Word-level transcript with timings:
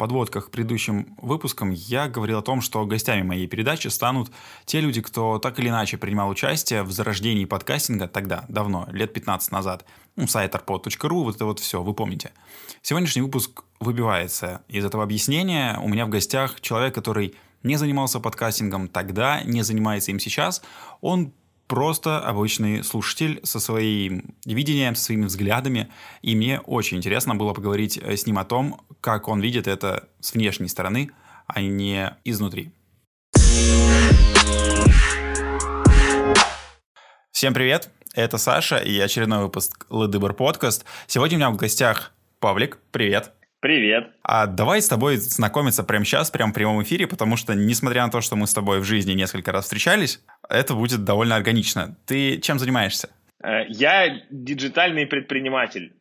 подводках 0.00 0.46
к 0.46 0.50
предыдущим 0.50 1.14
выпускам 1.20 1.72
я 1.72 2.08
говорил 2.08 2.38
о 2.38 2.42
том, 2.42 2.62
что 2.62 2.86
гостями 2.86 3.20
моей 3.20 3.46
передачи 3.46 3.88
станут 3.88 4.32
те 4.64 4.80
люди, 4.80 5.02
кто 5.02 5.38
так 5.38 5.58
или 5.58 5.68
иначе 5.68 5.98
принимал 5.98 6.30
участие 6.30 6.84
в 6.84 6.90
зарождении 6.90 7.44
подкастинга 7.44 8.08
тогда, 8.08 8.46
давно, 8.48 8.88
лет 8.92 9.12
15 9.12 9.52
назад. 9.52 9.84
Ну, 10.16 10.26
сайт 10.26 10.54
arpod.ru, 10.54 11.24
вот 11.24 11.36
это 11.36 11.44
вот 11.44 11.58
все, 11.58 11.82
вы 11.82 11.92
помните. 11.92 12.32
Сегодняшний 12.80 13.20
выпуск 13.20 13.62
выбивается 13.78 14.62
из 14.68 14.86
этого 14.86 15.02
объяснения. 15.02 15.78
У 15.82 15.88
меня 15.88 16.06
в 16.06 16.08
гостях 16.08 16.62
человек, 16.62 16.94
который 16.94 17.34
не 17.62 17.76
занимался 17.76 18.20
подкастингом 18.20 18.88
тогда, 18.88 19.42
не 19.42 19.60
занимается 19.60 20.12
им 20.12 20.18
сейчас. 20.18 20.62
Он 21.02 21.34
просто 21.70 22.18
обычный 22.18 22.82
слушатель 22.82 23.40
со 23.44 23.60
своим 23.60 24.34
видением, 24.44 24.96
со 24.96 25.04
своими 25.04 25.26
взглядами. 25.26 25.88
И 26.20 26.34
мне 26.34 26.58
очень 26.58 26.96
интересно 26.96 27.36
было 27.36 27.54
поговорить 27.54 27.96
э, 27.96 28.16
с 28.16 28.26
ним 28.26 28.38
о 28.38 28.44
том, 28.44 28.80
как 29.00 29.28
он 29.28 29.40
видит 29.40 29.68
это 29.68 30.08
с 30.18 30.34
внешней 30.34 30.66
стороны, 30.66 31.12
а 31.46 31.62
не 31.62 32.12
изнутри. 32.24 32.72
Всем 37.30 37.54
привет, 37.54 37.88
это 38.14 38.36
Саша 38.36 38.78
и 38.78 38.98
очередной 38.98 39.44
выпуск 39.44 39.86
Лыдыбр 39.90 40.34
подкаст. 40.34 40.84
Сегодня 41.06 41.36
у 41.36 41.38
меня 41.38 41.50
в 41.50 41.56
гостях 41.56 42.12
Павлик. 42.40 42.78
Привет. 42.90 43.32
Привет. 43.60 44.14
А 44.22 44.46
давай 44.46 44.80
с 44.80 44.88
тобой 44.88 45.16
знакомиться 45.16 45.84
прямо 45.84 46.06
сейчас, 46.06 46.30
прямо 46.30 46.50
в 46.50 46.54
прямом 46.54 46.82
эфире, 46.82 47.06
потому 47.06 47.36
что, 47.36 47.52
несмотря 47.52 48.06
на 48.06 48.10
то, 48.10 48.22
что 48.22 48.34
мы 48.34 48.46
с 48.46 48.54
тобой 48.54 48.80
в 48.80 48.84
жизни 48.84 49.12
несколько 49.12 49.52
раз 49.52 49.64
встречались, 49.64 50.24
это 50.48 50.74
будет 50.74 51.04
довольно 51.04 51.36
органично. 51.36 51.94
Ты 52.06 52.38
чем 52.38 52.58
занимаешься? 52.58 53.10
Э, 53.44 53.66
я 53.68 54.22
диджитальный 54.30 55.06
предприниматель. 55.06 55.92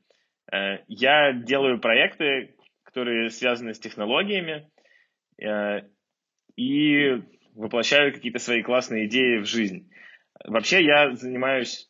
Э, 0.50 0.78
я 0.88 1.34
делаю 1.34 1.82
проекты, 1.82 2.56
которые 2.84 3.30
связаны 3.30 3.74
с 3.74 3.80
технологиями, 3.80 4.70
э, 5.38 5.82
и 6.56 7.22
воплощаю 7.56 8.14
какие-то 8.14 8.40
свои 8.40 8.64
классные 8.64 9.08
идеи 9.08 9.40
в 9.40 9.46
жизнь. 9.46 9.92
Вообще 10.46 10.82
я 10.82 11.14
занимаюсь, 11.14 11.90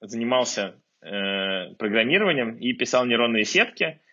занимался 0.00 0.76
программированием 1.00 2.56
и 2.56 2.72
писал 2.72 3.04
нейронные 3.04 3.44
сетки– 3.44 4.00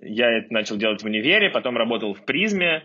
я 0.00 0.30
это 0.38 0.52
начал 0.52 0.76
делать 0.76 1.02
в 1.02 1.06
универе, 1.06 1.50
потом 1.50 1.76
работал 1.76 2.14
в 2.14 2.24
призме. 2.24 2.84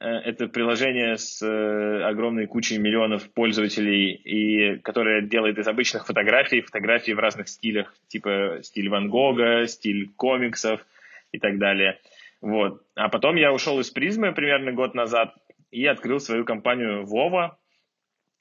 Э, 0.00 0.06
это 0.06 0.48
приложение 0.48 1.16
с 1.16 1.42
э, 1.42 2.02
огромной 2.04 2.46
кучей 2.46 2.78
миллионов 2.78 3.32
пользователей, 3.32 4.12
и 4.12 4.78
которое 4.78 5.22
делает 5.22 5.58
из 5.58 5.66
обычных 5.66 6.06
фотографий 6.06 6.60
фотографии 6.60 7.12
в 7.12 7.18
разных 7.18 7.48
стилях, 7.48 7.94
типа 8.08 8.60
стиль 8.62 8.88
Ван 8.88 9.08
Гога, 9.08 9.66
стиль 9.66 10.10
комиксов 10.16 10.84
и 11.32 11.38
так 11.38 11.58
далее. 11.58 11.98
Вот. 12.40 12.82
А 12.94 13.08
потом 13.08 13.36
я 13.36 13.52
ушел 13.52 13.80
из 13.80 13.90
призмы 13.90 14.32
примерно 14.32 14.72
год 14.72 14.94
назад 14.94 15.34
и 15.70 15.86
открыл 15.86 16.20
свою 16.20 16.44
компанию 16.44 17.04
Вова, 17.04 17.58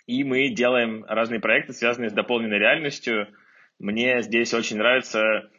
и 0.05 0.23
мы 0.23 0.50
делаем 0.50 1.05
разные 1.08 1.39
проекты, 1.39 1.73
связанные 1.73 2.09
с 2.09 2.14
дополненной 2.14 2.59
реальностью. 2.59 3.27
Мне 3.80 4.22
здесь 4.22 4.53
очень 4.53 4.77
нравится 4.77 5.50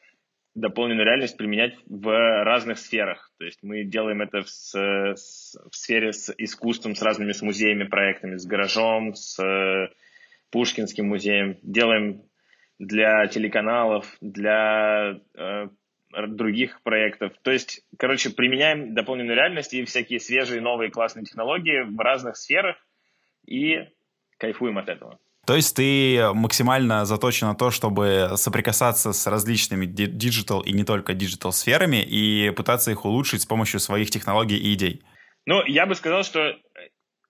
дополненную 0.55 1.05
реальность 1.05 1.37
применять 1.37 1.75
в 1.87 2.09
разных 2.45 2.79
сферах. 2.79 3.33
То 3.39 3.45
есть 3.45 3.63
мы 3.63 3.85
делаем 3.85 4.23
это 4.23 4.43
в, 4.43 4.49
с, 4.49 4.75
в 4.75 5.75
сфере 5.75 6.13
с 6.13 6.33
искусством, 6.39 6.95
с 6.95 7.03
разными 7.03 7.33
с 7.33 7.43
музеями, 7.43 7.85
проектами, 7.85 8.37
с 8.37 8.47
гаражом, 8.47 9.15
с 9.15 9.43
э, 9.43 9.89
Пушкинским 10.51 11.09
музеем. 11.09 11.59
Делаем 11.63 12.23
для 12.79 13.27
телеканалов, 13.27 14.17
для 14.21 15.21
э, 15.37 15.69
других 16.29 16.83
проектов. 16.83 17.33
То 17.43 17.51
есть, 17.51 17.85
короче, 17.99 18.31
применяем 18.31 18.95
дополненную 18.95 19.37
реальность 19.37 19.75
и 19.75 19.85
всякие 19.85 20.21
свежие, 20.21 20.61
новые, 20.61 20.91
классные 20.91 21.25
технологии 21.25 21.83
в 21.83 21.99
разных 21.99 22.37
сферах 22.37 22.77
и 23.47 23.89
кайфуем 24.39 24.79
от 24.79 24.89
этого. 24.89 25.19
То 25.47 25.55
есть 25.57 25.77
ты 25.77 26.33
максимально 26.33 27.05
заточен 27.05 27.49
на 27.49 27.55
то, 27.55 27.71
чтобы 27.71 28.31
соприкасаться 28.37 29.13
с 29.13 29.27
различными 29.27 29.87
digital 29.87 30.61
и 30.61 30.73
не 30.73 30.85
только 30.85 31.15
digital 31.15 31.53
сферами 31.53 32.03
и 32.03 32.51
пытаться 32.51 32.91
их 32.91 33.05
улучшить 33.05 33.43
с 33.43 33.47
помощью 33.47 33.81
своих 33.81 34.11
технологий 34.11 34.57
и 34.57 34.75
идей. 34.75 35.03
Ну, 35.47 35.63
я 35.67 35.87
бы 35.87 35.95
сказал, 35.95 36.25
что 36.25 36.41
э, 36.41 36.57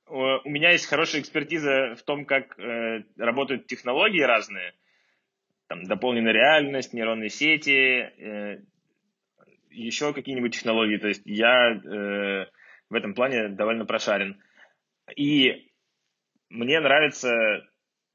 у 0.06 0.48
меня 0.48 0.70
есть 0.70 0.86
хорошая 0.86 1.20
экспертиза 1.22 1.96
в 1.98 2.02
том, 2.02 2.24
как 2.24 2.56
э, 2.58 3.02
работают 3.18 3.66
технологии 3.66 4.20
разные, 4.20 4.74
там, 5.66 5.82
дополненная 5.84 6.32
реальность, 6.32 6.92
нейронные 6.92 7.30
сети, 7.30 7.72
э, 7.72 8.60
еще 9.70 10.12
какие-нибудь 10.12 10.54
технологии. 10.54 10.98
То 10.98 11.08
есть 11.08 11.22
я 11.24 11.72
э, 11.72 12.46
в 12.88 12.94
этом 12.94 13.14
плане 13.14 13.48
довольно 13.48 13.84
прошарен. 13.84 14.40
И 15.16 15.72
мне 16.48 16.78
нравится 16.78 17.66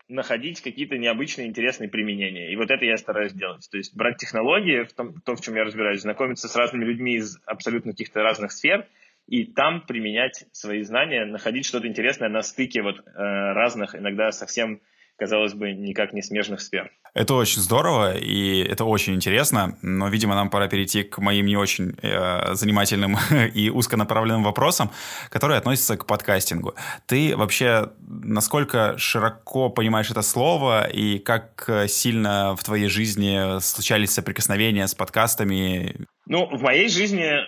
находить 0.10 0.62
какие-то 0.62 0.98
необычные, 0.98 1.48
интересные 1.48 1.90
применения. 1.90 2.52
И 2.52 2.56
вот 2.56 2.72
это 2.72 2.84
я 2.84 2.98
стараюсь 2.98 3.34
делать. 3.34 3.68
То 3.72 3.78
есть 3.78 3.96
брать 3.96 4.18
технологии, 4.18 4.84
в 4.84 4.94
том, 4.94 5.22
то, 5.22 5.36
в 5.36 5.42
чем 5.42 5.56
я 5.56 5.64
разбираюсь, 5.64 6.02
знакомиться 6.02 6.48
с 6.48 6.56
разными 6.56 6.84
людьми 6.84 7.16
из 7.16 7.38
абсолютно 7.46 7.92
каких-то 7.92 8.22
разных 8.22 8.52
сфер, 8.52 8.88
и 9.28 9.46
там 9.46 9.86
применять 9.86 10.46
свои 10.52 10.82
знания, 10.82 11.26
находить 11.26 11.66
что-то 11.66 11.88
интересное 11.88 12.30
на 12.30 12.42
стыке 12.42 12.82
вот 12.82 13.00
э, 13.00 13.02
разных, 13.14 13.96
иногда 13.96 14.32
совсем 14.32 14.82
казалось 15.20 15.54
бы, 15.54 15.74
никак 15.74 16.14
не 16.14 16.22
смежных 16.22 16.62
сфер. 16.62 16.92
Это 17.14 17.34
очень 17.34 17.62
здорово, 17.62 18.18
и 18.18 18.64
это 18.64 18.86
очень 18.86 19.16
интересно, 19.16 19.78
но, 19.82 20.08
видимо, 20.10 20.36
нам 20.36 20.50
пора 20.50 20.68
перейти 20.68 21.04
к 21.04 21.18
моим 21.18 21.46
не 21.46 21.58
очень 21.58 21.96
э, 22.02 22.54
занимательным 22.56 23.18
и 23.54 23.70
узконаправленным 23.70 24.44
вопросам, 24.44 24.92
которые 25.30 25.58
относятся 25.58 25.98
к 25.98 26.06
подкастингу. 26.06 26.76
Ты 27.08 27.36
вообще 27.36 27.92
насколько 28.08 28.98
широко 28.98 29.70
понимаешь 29.70 30.10
это 30.10 30.22
слово, 30.22 30.88
и 30.88 31.20
как 31.20 31.70
сильно 31.88 32.56
в 32.56 32.64
твоей 32.64 32.88
жизни 32.88 33.60
случались 33.60 34.12
соприкосновения 34.12 34.88
с 34.88 34.96
подкастами? 34.96 36.08
Ну, 36.26 36.46
в 36.46 36.62
моей 36.62 36.90
жизни 36.90 37.40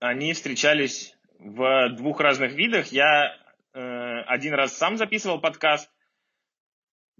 они 0.00 0.32
встречались 0.32 1.14
в 1.38 1.90
двух 1.96 2.20
разных 2.20 2.52
видах. 2.52 2.88
Я 2.88 3.36
э, 3.74 4.20
один 4.26 4.54
раз 4.54 4.76
сам 4.76 4.96
записывал 4.96 5.40
подкаст, 5.40 5.90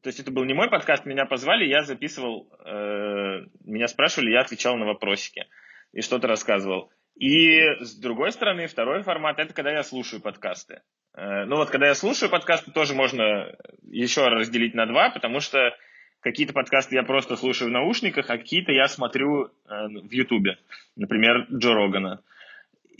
то 0.03 0.09
есть 0.09 0.20
это 0.20 0.31
был 0.31 0.44
не 0.44 0.54
мой 0.54 0.69
подкаст, 0.70 1.06
меня 1.06 1.26
позвали, 1.26 1.64
я 1.64 1.82
записывал, 1.82 2.48
э, 2.64 3.47
меня 3.64 3.88
спрашивали, 3.88 4.32
я 4.32 4.41
отвечал 4.41 4.76
на 4.76 4.86
вопросики 4.86 5.47
и 5.92 6.03
что-то 6.03 6.28
рассказывал. 6.28 6.91
И 7.19 7.60
с 7.81 7.97
другой 7.97 8.31
стороны, 8.31 8.69
второй 8.69 9.03
формат 9.03 9.41
это 9.41 9.53
когда 9.53 9.72
я 9.72 9.82
слушаю 9.82 10.22
подкасты. 10.22 10.82
Э, 11.16 11.44
ну 11.47 11.56
вот 11.56 11.70
когда 11.70 11.88
я 11.88 11.94
слушаю 11.94 12.31
подкасты, 12.31 12.70
тоже 12.70 12.94
можно 12.94 13.56
еще 13.82 14.26
разделить 14.28 14.75
на 14.75 14.87
два, 14.87 15.10
потому 15.10 15.41
что 15.41 15.75
какие-то 16.20 16.53
подкасты 16.53 16.94
я 16.94 17.03
просто 17.03 17.37
слушаю 17.37 17.70
в 17.70 17.72
наушниках, 17.72 18.31
а 18.31 18.38
какие-то 18.38 18.70
я 18.70 18.87
смотрю 18.87 19.47
э, 19.47 19.50
в 19.66 20.12
Ютубе. 20.12 20.58
Например, 20.94 21.47
Джо 21.53 21.75
Рогана. 21.75 22.22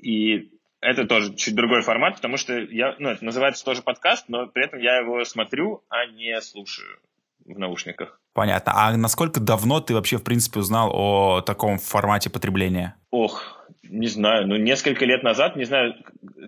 И 0.03 0.51
это 0.81 1.07
тоже 1.07 1.35
чуть 1.35 1.55
другой 1.55 1.83
формат, 1.83 2.17
потому 2.17 2.37
что 2.37 2.59
я, 2.59 2.97
ну, 2.99 3.11
это 3.11 3.25
называется 3.25 3.65
тоже 3.65 3.83
подкаст, 3.83 4.29
но 4.29 4.47
при 4.47 4.65
этом 4.65 4.79
я 4.79 4.99
его 4.99 5.25
смотрю, 5.25 5.85
а 5.89 6.07
не 6.07 6.41
слушаю 6.41 7.01
в 7.45 7.59
наушниках. 7.59 8.21
Понятно. 8.35 8.73
А 8.75 8.97
насколько 8.97 9.41
давно 9.41 9.81
ты 9.81 9.95
вообще, 9.95 10.19
в 10.19 10.25
принципе, 10.25 10.61
узнал 10.61 10.91
о 10.93 11.41
таком 11.41 11.79
формате 11.79 12.31
потребления? 12.31 12.97
Ох, 13.11 13.67
не 13.83 14.07
знаю. 14.07 14.47
Ну, 14.47 14.57
несколько 14.57 15.05
лет 15.05 15.23
назад, 15.23 15.57
не 15.57 15.65
знаю, 15.65 15.95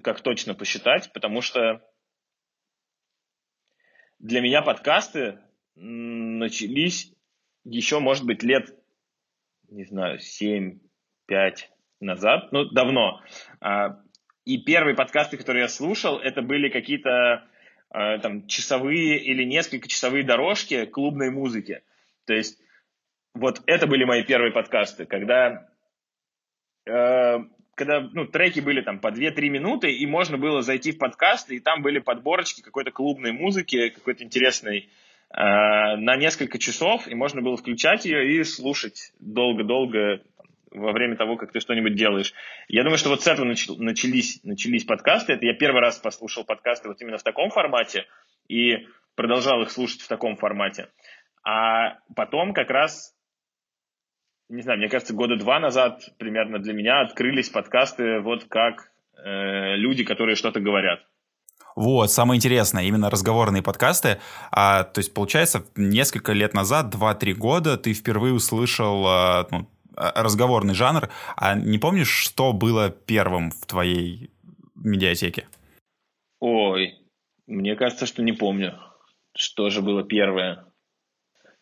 как 0.03 0.21
точно 0.21 0.55
посчитать, 0.55 1.11
потому 1.13 1.41
что 1.41 1.83
для 4.19 4.41
меня 4.41 4.63
подкасты 4.63 5.41
начались 5.75 7.13
еще, 7.65 7.99
может 7.99 8.25
быть, 8.25 8.43
лет, 8.43 8.75
не 9.71 9.85
знаю, 9.85 10.19
7-5 10.19 10.81
назад, 12.01 12.53
ну, 12.53 12.67
давно. 12.67 13.21
А 13.61 14.01
и 14.45 14.59
первые 14.59 14.97
подкасты, 14.97 15.37
которые 15.37 15.63
я 15.63 15.69
слушал, 15.69 16.19
это 16.19 16.43
были 16.43 16.69
какие-то 16.69 17.45
э, 17.93 18.19
там 18.19 18.47
часовые 18.47 19.19
или 19.19 19.45
несколько 19.45 19.89
часовые 19.89 20.25
дорожки 20.25 20.87
клубной 20.87 21.31
музыки. 21.31 21.83
То 22.27 22.35
есть 22.35 22.59
вот 23.35 23.63
это 23.67 23.87
были 23.87 24.05
мои 24.05 24.25
первые 24.25 24.53
подкасты, 24.53 25.07
когда, 25.07 25.69
э, 26.87 27.39
когда 27.75 28.01
ну, 28.01 28.27
треки 28.27 28.61
были 28.61 28.81
там 28.81 28.99
по 28.99 29.09
2-3 29.09 29.49
минуты, 29.49 29.93
и 29.93 30.07
можно 30.07 30.39
было 30.39 30.63
зайти 30.63 30.93
в 30.93 30.99
подкаст, 30.99 31.51
и 31.51 31.61
там 31.61 31.83
были 31.83 31.99
подборочки 31.99 32.63
какой-то 32.63 32.91
клубной 32.91 33.33
музыки, 33.33 33.91
какой-то 33.91 34.25
интересной, 34.25 34.89
э, 35.31 35.97
на 35.97 36.17
несколько 36.17 36.59
часов, 36.59 37.07
и 37.07 37.15
можно 37.15 37.43
было 37.43 37.57
включать 37.57 38.05
ее 38.05 38.41
и 38.41 38.45
слушать 38.45 39.13
долго-долго 39.21 40.23
во 40.71 40.93
время 40.93 41.17
того, 41.17 41.37
как 41.37 41.53
ты 41.53 41.61
что-нибудь 41.61 41.95
делаешь. 41.95 42.33
Я 42.69 42.83
думаю, 42.83 42.99
что 42.99 43.09
вот 43.09 43.23
с 43.23 43.27
этого 43.27 43.45
начались, 43.45 44.41
начались 44.45 44.85
подкасты. 44.85 45.33
Это 45.35 45.45
я 45.45 45.55
первый 45.55 45.81
раз 45.81 45.99
послушал 45.99 46.45
подкасты 46.45 46.89
вот 46.89 47.01
именно 47.01 47.19
в 47.19 47.23
таком 47.23 47.51
формате 47.51 48.07
и 48.49 48.87
продолжал 49.15 49.63
их 49.63 49.71
слушать 49.71 50.01
в 50.01 50.09
таком 50.09 50.37
формате. 50.37 50.89
А 51.43 51.99
потом 52.15 52.53
как 52.53 52.71
раз 52.71 53.15
не 54.51 54.63
знаю, 54.63 54.79
мне 54.81 54.89
кажется, 54.89 55.15
года 55.15 55.37
два 55.37 55.61
назад 55.61 56.03
примерно 56.19 56.59
для 56.59 56.73
меня 56.73 57.03
открылись 57.03 57.49
подкасты 57.49 58.19
вот 58.19 58.45
как 58.45 58.91
э, 59.17 59.77
люди, 59.77 60.05
которые 60.05 60.35
что-то 60.35 60.59
говорят. 60.59 61.01
Вот, 61.77 62.11
самое 62.11 62.37
интересное, 62.37 62.83
именно 62.83 63.11
разговорные 63.11 63.63
подкасты. 63.63 64.19
А, 64.51 64.83
то 64.83 64.99
есть, 64.99 65.15
получается, 65.15 65.65
несколько 65.77 66.33
лет 66.33 66.53
назад, 66.53 66.93
2-3 66.93 67.33
года, 67.35 67.77
ты 67.77 67.93
впервые 67.93 68.35
услышал 68.35 69.07
а, 69.07 69.47
ну, 69.53 69.69
разговорный 70.01 70.75
жанр. 70.75 71.11
А 71.37 71.55
не 71.55 71.79
помнишь, 71.79 72.11
что 72.11 72.53
было 72.53 72.91
первым 72.91 73.51
в 73.51 73.67
твоей 73.67 74.31
медиатеке? 74.75 75.47
Ой, 76.41 76.99
мне 77.47 77.77
кажется, 77.77 78.07
что 78.07 78.23
не 78.23 78.33
помню, 78.33 78.79
что 79.37 79.71
же 79.71 79.83
было 79.83 80.03
первое. 80.03 80.65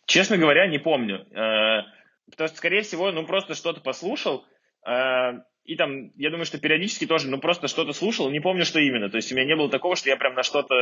Честно 0.06 0.38
говоря, 0.38 0.66
не 0.68 0.78
помню. 0.78 1.26
Э, 1.32 1.82
потому 2.30 2.48
что, 2.48 2.56
скорее 2.56 2.82
всего, 2.82 3.10
ну 3.12 3.26
просто 3.26 3.54
что-то 3.54 3.80
послушал, 3.80 4.46
э, 4.86 5.40
и 5.68 5.76
там, 5.76 6.12
я 6.16 6.30
думаю, 6.30 6.46
что 6.46 6.58
периодически 6.58 7.06
тоже, 7.06 7.28
ну, 7.28 7.38
просто 7.38 7.68
что-то 7.68 7.92
слушал, 7.92 8.30
не 8.30 8.40
помню, 8.40 8.64
что 8.64 8.80
именно. 8.80 9.10
То 9.10 9.16
есть 9.16 9.30
у 9.30 9.34
меня 9.34 9.44
не 9.44 9.54
было 9.54 9.68
такого, 9.68 9.96
что 9.96 10.08
я 10.08 10.16
прям 10.16 10.34
на 10.34 10.42
что-то 10.42 10.74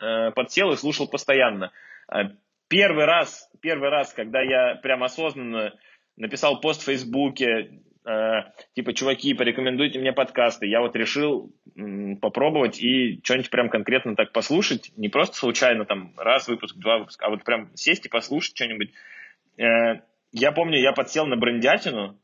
э, 0.00 0.30
подсел 0.30 0.72
и 0.72 0.76
слушал 0.78 1.06
постоянно. 1.06 1.70
Э, 2.10 2.30
первый 2.68 3.04
раз, 3.04 3.50
первый 3.60 3.90
раз, 3.90 4.14
когда 4.14 4.40
я 4.40 4.76
прям 4.76 5.04
осознанно 5.04 5.74
написал 6.16 6.60
пост 6.60 6.82
в 6.82 6.84
Фейсбуке, 6.84 7.80
э, 8.04 8.32
типа, 8.74 8.92
чуваки, 8.92 9.34
порекомендуйте 9.34 9.98
мне 9.98 10.12
подкасты, 10.12 10.66
я 10.66 10.80
вот 10.80 10.96
решил 10.96 11.54
э, 11.76 12.16
попробовать 12.20 12.80
и 12.80 13.20
что-нибудь 13.22 13.50
прям 13.50 13.68
конкретно 13.68 14.16
так 14.16 14.32
послушать, 14.32 14.92
не 14.96 15.08
просто 15.08 15.36
случайно 15.36 15.84
там 15.84 16.12
раз 16.16 16.48
выпуск, 16.48 16.76
два 16.76 16.98
выпуска, 16.98 17.26
а 17.26 17.30
вот 17.30 17.44
прям 17.44 17.74
сесть 17.74 18.06
и 18.06 18.08
послушать 18.08 18.56
что-нибудь. 18.56 18.92
Э, 19.56 20.00
я 20.32 20.52
помню, 20.52 20.78
я 20.78 20.92
подсел 20.92 21.26
на 21.26 21.36
брендятину, 21.36 22.18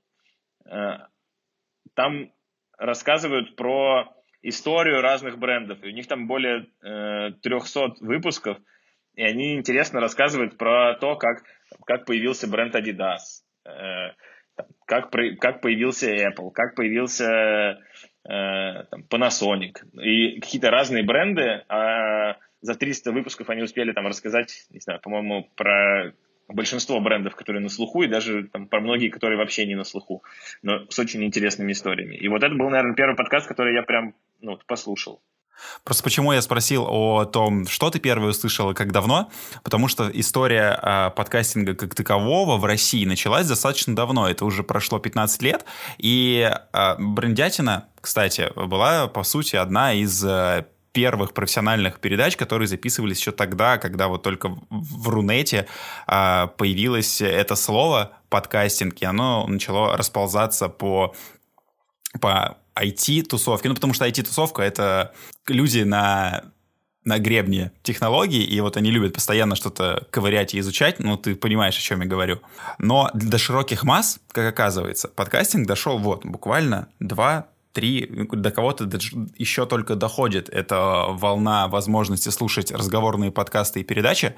э, 0.65 0.99
там 1.95 2.33
рассказывают 2.79 3.57
про 3.57 4.15
историю 4.43 5.03
разных 5.03 5.39
брендов. 5.39 5.83
И 5.83 5.89
у 5.89 5.93
них 5.93 6.07
там 6.07 6.27
более 6.27 6.67
э, 6.83 7.33
300 7.43 7.97
выпусков, 8.01 8.59
и 9.15 9.23
они 9.23 9.55
интересно 9.55 10.01
рассказывают 10.01 10.57
про 10.57 10.95
то, 10.95 11.17
как, 11.17 11.43
как 11.85 12.07
появился 12.07 12.49
бренд 12.49 12.75
Adidas, 12.75 13.43
как, 14.87 15.11
как 15.41 15.61
появился 15.61 16.15
Apple, 16.15 16.51
как 16.53 16.75
появился 16.75 17.79
э, 18.29 18.85
там, 18.91 19.05
Panasonic. 19.09 19.77
И 20.03 20.41
какие-то 20.41 20.71
разные 20.71 21.05
бренды. 21.05 21.65
А 21.69 22.37
за 22.61 22.75
300 22.75 23.13
выпусков 23.13 23.51
они 23.51 23.63
успели 23.63 23.93
там 23.93 24.07
рассказать, 24.07 24.67
не 24.71 24.81
знаю, 24.81 25.01
по-моему, 25.01 25.49
про 25.55 26.13
большинство 26.49 27.01
брендов, 27.01 27.37
которые 27.37 27.63
на 27.63 27.69
слуху, 27.69 28.03
и 28.03 28.09
даже 28.09 28.49
там, 28.49 28.67
про 28.67 28.81
многие, 28.81 29.11
которые 29.11 29.39
вообще 29.39 29.67
не 29.67 29.75
на 29.75 29.85
слуху, 29.85 30.25
но 30.63 30.87
с 30.89 30.99
очень 30.99 31.23
интересными 31.23 31.73
историями. 31.73 32.17
И 32.17 32.27
вот 32.29 32.43
это 32.43 32.55
был, 32.55 32.71
наверное, 32.71 32.95
первый 32.95 33.17
подкаст, 33.17 33.47
который 33.47 33.75
я 33.75 33.83
прям 33.83 34.15
ну, 34.41 34.59
послушал. 34.67 35.21
Просто 35.85 36.03
почему 36.03 36.33
я 36.33 36.43
спросил 36.43 36.87
о 36.89 37.25
том, 37.25 37.67
что 37.67 37.91
ты 37.91 37.99
первый 37.99 38.31
услышал 38.31 38.71
и 38.71 38.75
как 38.75 38.93
давно, 38.93 39.31
потому 39.63 39.89
что 39.89 40.11
история 40.13 40.79
э, 40.83 41.11
подкастинга 41.17 41.75
как 41.75 41.95
такового 41.95 42.57
в 42.57 42.65
России 42.65 43.05
началась 43.05 43.47
достаточно 43.47 43.95
давно, 43.97 44.29
это 44.29 44.45
уже 44.45 44.63
прошло 44.63 44.99
15 44.99 45.43
лет, 45.43 45.65
и 45.99 46.51
э, 46.73 46.95
Брендятина, 46.99 47.89
кстати, 48.01 48.51
была, 48.55 49.07
по 49.09 49.23
сути, 49.23 49.57
одна 49.57 49.95
из 49.95 50.25
э, 50.25 50.67
первых 50.93 51.33
профессиональных 51.33 52.01
передач, 52.01 52.37
которые 52.37 52.67
записывались 52.67 53.21
еще 53.21 53.33
тогда, 53.33 53.79
когда 53.79 54.09
вот 54.09 54.23
только 54.23 54.57
в 54.71 55.09
Рунете 55.09 55.69
а, 56.07 56.49
появилось 56.49 57.21
это 57.21 57.55
слово 57.55 58.13
подкастинг, 58.31 59.01
и 59.01 59.05
оно 59.05 59.47
начало 59.47 59.97
расползаться 59.97 60.69
по 60.69 61.15
по 62.21 62.57
IT-тусовке, 62.81 63.69
ну, 63.69 63.75
потому 63.75 63.93
что 63.95 64.07
IT-тусовка— 64.07 64.63
это 64.63 65.13
люди 65.47 65.81
на 65.81 66.45
на 67.05 67.19
гребне 67.19 67.73
технологий, 67.83 68.45
и 68.45 68.61
вот 68.61 68.77
они 68.77 68.91
любят 68.91 69.15
постоянно 69.15 69.57
что-то 69.57 70.07
ковырять 70.11 70.55
и 70.55 70.59
изучать, 70.59 70.99
ну, 70.99 71.17
ты 71.17 71.35
понимаешь, 71.37 71.77
о 71.79 71.81
чем 71.81 72.03
я 72.03 72.07
говорю. 72.07 72.41
Но 72.79 73.11
до 73.15 73.39
широких 73.39 73.83
масс, 73.83 74.21
как 74.31 74.47
оказывается, 74.47 75.09
подкастинг 75.09 75.67
дошел 75.67 75.97
вот 75.99 76.27
буквально 76.27 76.89
два 77.01 77.47
три, 77.73 78.07
до 78.33 78.51
кого-то 78.51 78.85
еще 79.37 79.65
только 79.65 79.95
доходит 79.95 80.49
эта 80.49 81.05
волна 81.09 81.69
возможности 81.69 82.29
слушать 82.31 82.73
разговорные 82.73 83.31
подкасты 83.31 83.81
и 83.81 83.85
передачи. 83.85 84.35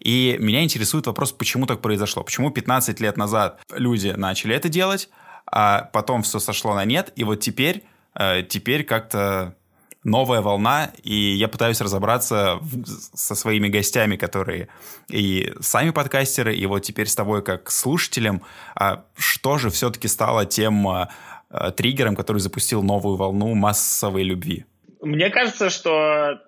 И 0.00 0.36
меня 0.38 0.62
интересует 0.62 1.06
вопрос, 1.06 1.32
почему 1.32 1.66
так 1.66 1.80
произошло? 1.80 2.22
Почему 2.22 2.50
15 2.50 3.00
лет 3.00 3.16
назад 3.16 3.60
люди 3.72 4.08
начали 4.08 4.54
это 4.54 4.68
делать, 4.68 5.08
а 5.46 5.88
потом 5.92 6.22
все 6.22 6.38
сошло 6.38 6.74
на 6.74 6.84
нет, 6.84 7.12
и 7.16 7.24
вот 7.24 7.40
теперь, 7.40 7.84
э, 8.14 8.42
теперь 8.42 8.84
как-то 8.84 9.56
новая 10.04 10.40
волна, 10.40 10.90
и 11.02 11.14
я 11.14 11.46
пытаюсь 11.46 11.80
разобраться 11.80 12.58
в, 12.60 12.84
со 12.86 13.34
своими 13.34 13.68
гостями, 13.68 14.16
которые 14.16 14.68
и 15.08 15.52
сами 15.60 15.90
подкастеры, 15.90 16.56
и 16.56 16.66
вот 16.66 16.80
теперь 16.80 17.06
с 17.06 17.14
тобой 17.14 17.42
как 17.42 17.70
слушателем, 17.70 18.42
а 18.74 19.04
что 19.16 19.58
же 19.58 19.70
все-таки 19.70 20.08
стало 20.08 20.44
тем 20.44 20.88
а, 20.88 21.10
Э, 21.52 21.70
триггером, 21.70 22.16
который 22.16 22.38
запустил 22.38 22.82
новую 22.82 23.16
волну 23.16 23.54
массовой 23.54 24.22
любви? 24.22 24.64
Мне 25.02 25.28
кажется, 25.28 25.68
что 25.68 26.40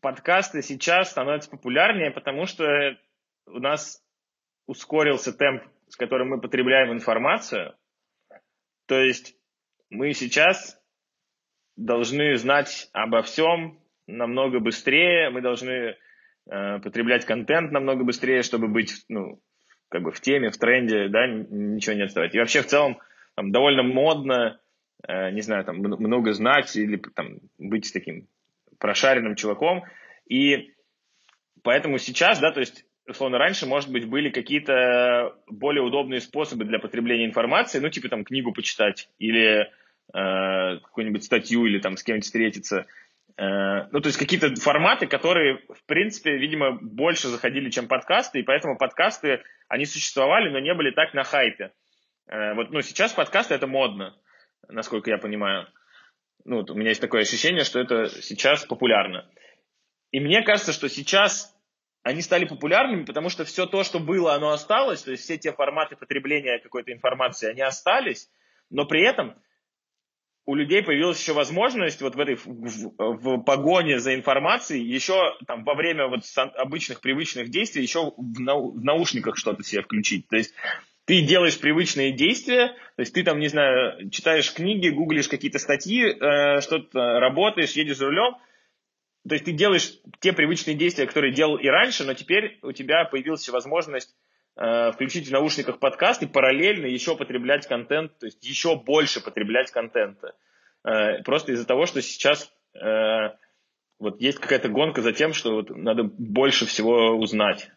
подкасты 0.00 0.62
сейчас 0.62 1.10
становятся 1.10 1.50
популярнее, 1.50 2.12
потому 2.12 2.46
что 2.46 2.96
у 3.46 3.58
нас 3.58 4.00
ускорился 4.66 5.32
темп, 5.32 5.64
с 5.94 5.96
которым 5.96 6.30
мы 6.30 6.40
потребляем 6.40 6.92
информацию. 6.92 7.76
То 8.86 8.98
есть 8.98 9.36
мы 9.90 10.12
сейчас 10.12 10.76
должны 11.76 12.34
знать 12.34 12.90
обо 12.92 13.22
всем 13.22 13.78
намного 14.08 14.58
быстрее, 14.58 15.30
мы 15.30 15.40
должны 15.40 15.70
э, 15.70 15.94
потреблять 16.80 17.24
контент 17.24 17.70
намного 17.70 18.02
быстрее, 18.02 18.42
чтобы 18.42 18.66
быть 18.66 19.04
ну, 19.08 19.40
как 19.88 20.02
бы 20.02 20.10
в 20.10 20.20
теме, 20.20 20.50
в 20.50 20.58
тренде, 20.58 21.06
да, 21.06 21.28
ничего 21.28 21.94
не 21.94 22.02
отставать. 22.02 22.34
И 22.34 22.40
вообще 22.40 22.62
в 22.62 22.66
целом 22.66 22.98
там, 23.36 23.52
довольно 23.52 23.84
модно, 23.84 24.60
э, 25.06 25.30
не 25.30 25.42
знаю, 25.42 25.64
там 25.64 25.76
много 25.76 26.32
знать 26.32 26.74
или 26.74 26.96
там 26.96 27.38
быть 27.56 27.92
таким 27.92 28.26
прошаренным 28.80 29.36
чуваком. 29.36 29.84
И 30.28 30.74
поэтому 31.62 31.98
сейчас, 31.98 32.40
да, 32.40 32.50
то 32.50 32.58
есть 32.58 32.84
условно, 33.06 33.38
раньше, 33.38 33.66
может 33.66 33.90
быть, 33.90 34.08
были 34.08 34.30
какие-то 34.30 35.36
более 35.48 35.82
удобные 35.82 36.20
способы 36.20 36.64
для 36.64 36.78
потребления 36.78 37.26
информации, 37.26 37.78
ну, 37.78 37.88
типа 37.88 38.08
там 38.08 38.24
книгу 38.24 38.52
почитать 38.52 39.08
или 39.18 39.70
э, 40.12 40.78
какую-нибудь 40.82 41.24
статью 41.24 41.66
или 41.66 41.78
там 41.78 41.96
с 41.96 42.02
кем-нибудь 42.02 42.24
встретиться. 42.24 42.86
Э, 43.36 43.88
ну, 43.90 44.00
то 44.00 44.06
есть 44.08 44.18
какие-то 44.18 44.54
форматы, 44.56 45.06
которые, 45.06 45.58
в 45.68 45.84
принципе, 45.86 46.36
видимо, 46.36 46.72
больше 46.72 47.28
заходили, 47.28 47.70
чем 47.70 47.88
подкасты, 47.88 48.40
и 48.40 48.42
поэтому 48.42 48.78
подкасты, 48.78 49.42
они 49.68 49.84
существовали, 49.84 50.50
но 50.50 50.58
не 50.58 50.74
были 50.74 50.90
так 50.90 51.14
на 51.14 51.24
хайпе. 51.24 51.72
Э, 52.28 52.54
вот, 52.54 52.70
ну, 52.70 52.80
сейчас 52.80 53.12
подкасты 53.12 53.54
это 53.54 53.66
модно, 53.66 54.16
насколько 54.68 55.10
я 55.10 55.18
понимаю. 55.18 55.66
Ну, 56.44 56.56
вот 56.56 56.70
у 56.70 56.74
меня 56.74 56.90
есть 56.90 57.00
такое 57.00 57.22
ощущение, 57.22 57.64
что 57.64 57.80
это 57.80 58.08
сейчас 58.08 58.64
популярно. 58.66 59.28
И 60.10 60.20
мне 60.20 60.42
кажется, 60.42 60.72
что 60.72 60.88
сейчас 60.88 61.53
они 62.04 62.20
стали 62.20 62.44
популярными, 62.44 63.04
потому 63.04 63.30
что 63.30 63.44
все 63.44 63.66
то, 63.66 63.82
что 63.82 63.98
было, 63.98 64.34
оно 64.34 64.50
осталось, 64.50 65.02
то 65.02 65.10
есть 65.10 65.24
все 65.24 65.38
те 65.38 65.52
форматы 65.52 65.96
потребления 65.96 66.58
какой-то 66.58 66.92
информации, 66.92 67.50
они 67.50 67.62
остались, 67.62 68.28
но 68.70 68.84
при 68.84 69.02
этом 69.02 69.34
у 70.46 70.54
людей 70.54 70.82
появилась 70.82 71.18
еще 71.18 71.32
возможность 71.32 72.02
вот 72.02 72.14
в 72.14 72.20
этой 72.20 72.34
в, 72.34 72.44
в, 72.44 73.42
погоне 73.44 73.98
за 73.98 74.14
информацией 74.14 74.84
еще 74.84 75.34
там 75.46 75.64
во 75.64 75.74
время 75.74 76.06
вот 76.06 76.20
обычных 76.56 77.00
привычных 77.00 77.48
действий 77.48 77.82
еще 77.82 78.12
в, 78.14 78.40
нау, 78.40 78.72
в 78.72 78.84
наушниках 78.84 79.38
что-то 79.38 79.62
себе 79.62 79.80
включить. 79.80 80.28
То 80.28 80.36
есть 80.36 80.52
ты 81.06 81.22
делаешь 81.22 81.58
привычные 81.58 82.12
действия, 82.12 82.68
то 82.96 83.00
есть 83.00 83.14
ты 83.14 83.24
там, 83.24 83.38
не 83.38 83.48
знаю, 83.48 84.10
читаешь 84.10 84.52
книги, 84.52 84.90
гуглишь 84.90 85.28
какие-то 85.28 85.58
статьи, 85.58 86.04
э, 86.04 86.60
что-то 86.60 87.18
работаешь, 87.20 87.72
едешь 87.72 87.96
за 87.96 88.06
рулем, 88.06 88.36
то 89.28 89.34
есть 89.34 89.44
ты 89.44 89.52
делаешь 89.52 89.94
те 90.20 90.32
привычные 90.32 90.76
действия, 90.76 91.06
которые 91.06 91.32
делал 91.32 91.56
и 91.56 91.66
раньше, 91.66 92.04
но 92.04 92.14
теперь 92.14 92.58
у 92.62 92.72
тебя 92.72 93.04
появилась 93.04 93.48
возможность 93.48 94.14
Э, 94.56 94.92
включить 94.92 95.26
в 95.26 95.32
наушниках 95.32 95.80
подкаст 95.80 96.22
и 96.22 96.26
параллельно 96.26 96.86
еще 96.86 97.16
потреблять 97.16 97.66
контент, 97.66 98.16
то 98.18 98.26
есть 98.26 98.44
еще 98.44 98.76
больше 98.76 99.20
потреблять 99.20 99.72
контента. 99.72 100.34
Э, 100.84 101.22
просто 101.24 101.52
из-за 101.52 101.66
того, 101.66 101.86
что 101.86 102.00
сейчас 102.00 102.52
э, 102.72 103.30
вот 103.98 104.20
есть 104.20 104.38
какая-то 104.38 104.68
гонка 104.68 105.02
за 105.02 105.12
тем, 105.12 105.32
что 105.32 105.54
вот 105.54 105.70
надо 105.70 106.04
больше 106.04 106.66
всего 106.66 107.16
узнать. 107.16 107.68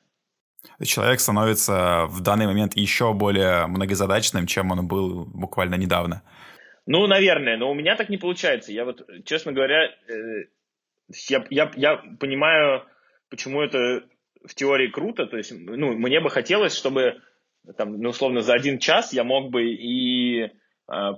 Человек 0.84 1.20
становится 1.20 2.06
в 2.10 2.22
данный 2.22 2.46
момент 2.46 2.76
еще 2.76 3.12
более 3.14 3.66
многозадачным, 3.66 4.46
чем 4.46 4.70
он 4.72 4.88
был 4.88 5.26
буквально 5.26 5.76
недавно. 5.76 6.22
Ну, 6.86 7.08
наверное, 7.08 7.58
но 7.58 7.72
у 7.72 7.74
меня 7.74 7.96
так 7.96 8.10
не 8.10 8.18
получается. 8.18 8.72
Я 8.72 8.86
вот, 8.86 9.02
честно 9.26 9.52
говоря, 9.52 9.90
я, 11.30 11.46
я, 11.50 11.72
я 11.76 11.98
понимаю, 12.20 12.84
почему 13.30 13.62
это 13.62 14.04
в 14.46 14.56
теории 14.56 14.88
круто, 14.88 15.26
то 15.26 15.38
есть, 15.38 15.52
ну, 15.54 15.94
мне 15.98 16.20
бы 16.20 16.30
хотелось, 16.30 16.76
чтобы 16.76 17.22
там, 17.78 18.00
ну, 18.00 18.10
условно, 18.10 18.42
за 18.42 18.54
один 18.54 18.80
час 18.80 19.14
я 19.14 19.24
мог 19.24 19.50
бы 19.50 19.72
и 19.72 20.44
э, 20.44 20.50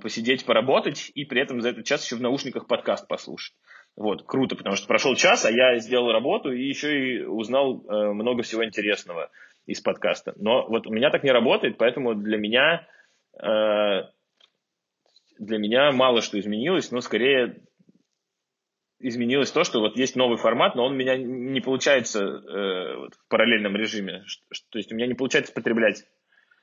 посидеть, 0.02 0.44
поработать, 0.44 1.12
и 1.14 1.24
при 1.24 1.40
этом 1.40 1.60
за 1.60 1.70
этот 1.70 1.84
час 1.84 2.04
еще 2.04 2.16
в 2.16 2.20
наушниках 2.20 2.66
подкаст 2.66 3.06
послушать. 3.06 3.54
Вот, 3.96 4.24
круто, 4.24 4.56
потому 4.56 4.76
что 4.76 4.86
прошел 4.86 5.14
час, 5.14 5.44
а 5.44 5.50
я 5.50 5.78
сделал 5.78 6.12
работу 6.12 6.52
и 6.52 6.66
еще 6.66 7.18
и 7.18 7.22
узнал 7.22 7.84
э, 7.86 8.12
много 8.12 8.42
всего 8.42 8.64
интересного 8.64 9.30
из 9.66 9.80
подкаста. 9.80 10.32
Но 10.36 10.66
вот 10.66 10.86
у 10.86 10.92
меня 10.92 11.10
так 11.10 11.22
не 11.22 11.30
работает, 11.30 11.76
поэтому 11.78 12.14
для 12.14 12.38
меня 12.38 12.86
э, 13.34 14.08
для 15.38 15.58
меня 15.58 15.90
мало 15.92 16.20
что 16.20 16.38
изменилось, 16.38 16.90
но 16.90 17.00
скорее 17.00 17.56
изменилось 19.00 19.50
то, 19.50 19.64
что 19.64 19.80
вот 19.80 19.96
есть 19.96 20.14
новый 20.14 20.38
формат, 20.38 20.74
но 20.76 20.84
он 20.84 20.92
у 20.92 20.96
меня 20.96 21.16
не 21.16 21.60
получается 21.60 22.20
э, 22.22 22.96
вот, 22.96 23.14
в 23.14 23.28
параллельном 23.28 23.74
режиме. 23.76 24.24
То 24.70 24.78
есть 24.78 24.92
у 24.92 24.94
меня 24.94 25.06
не 25.06 25.14
получается 25.14 25.52
потреблять 25.52 26.04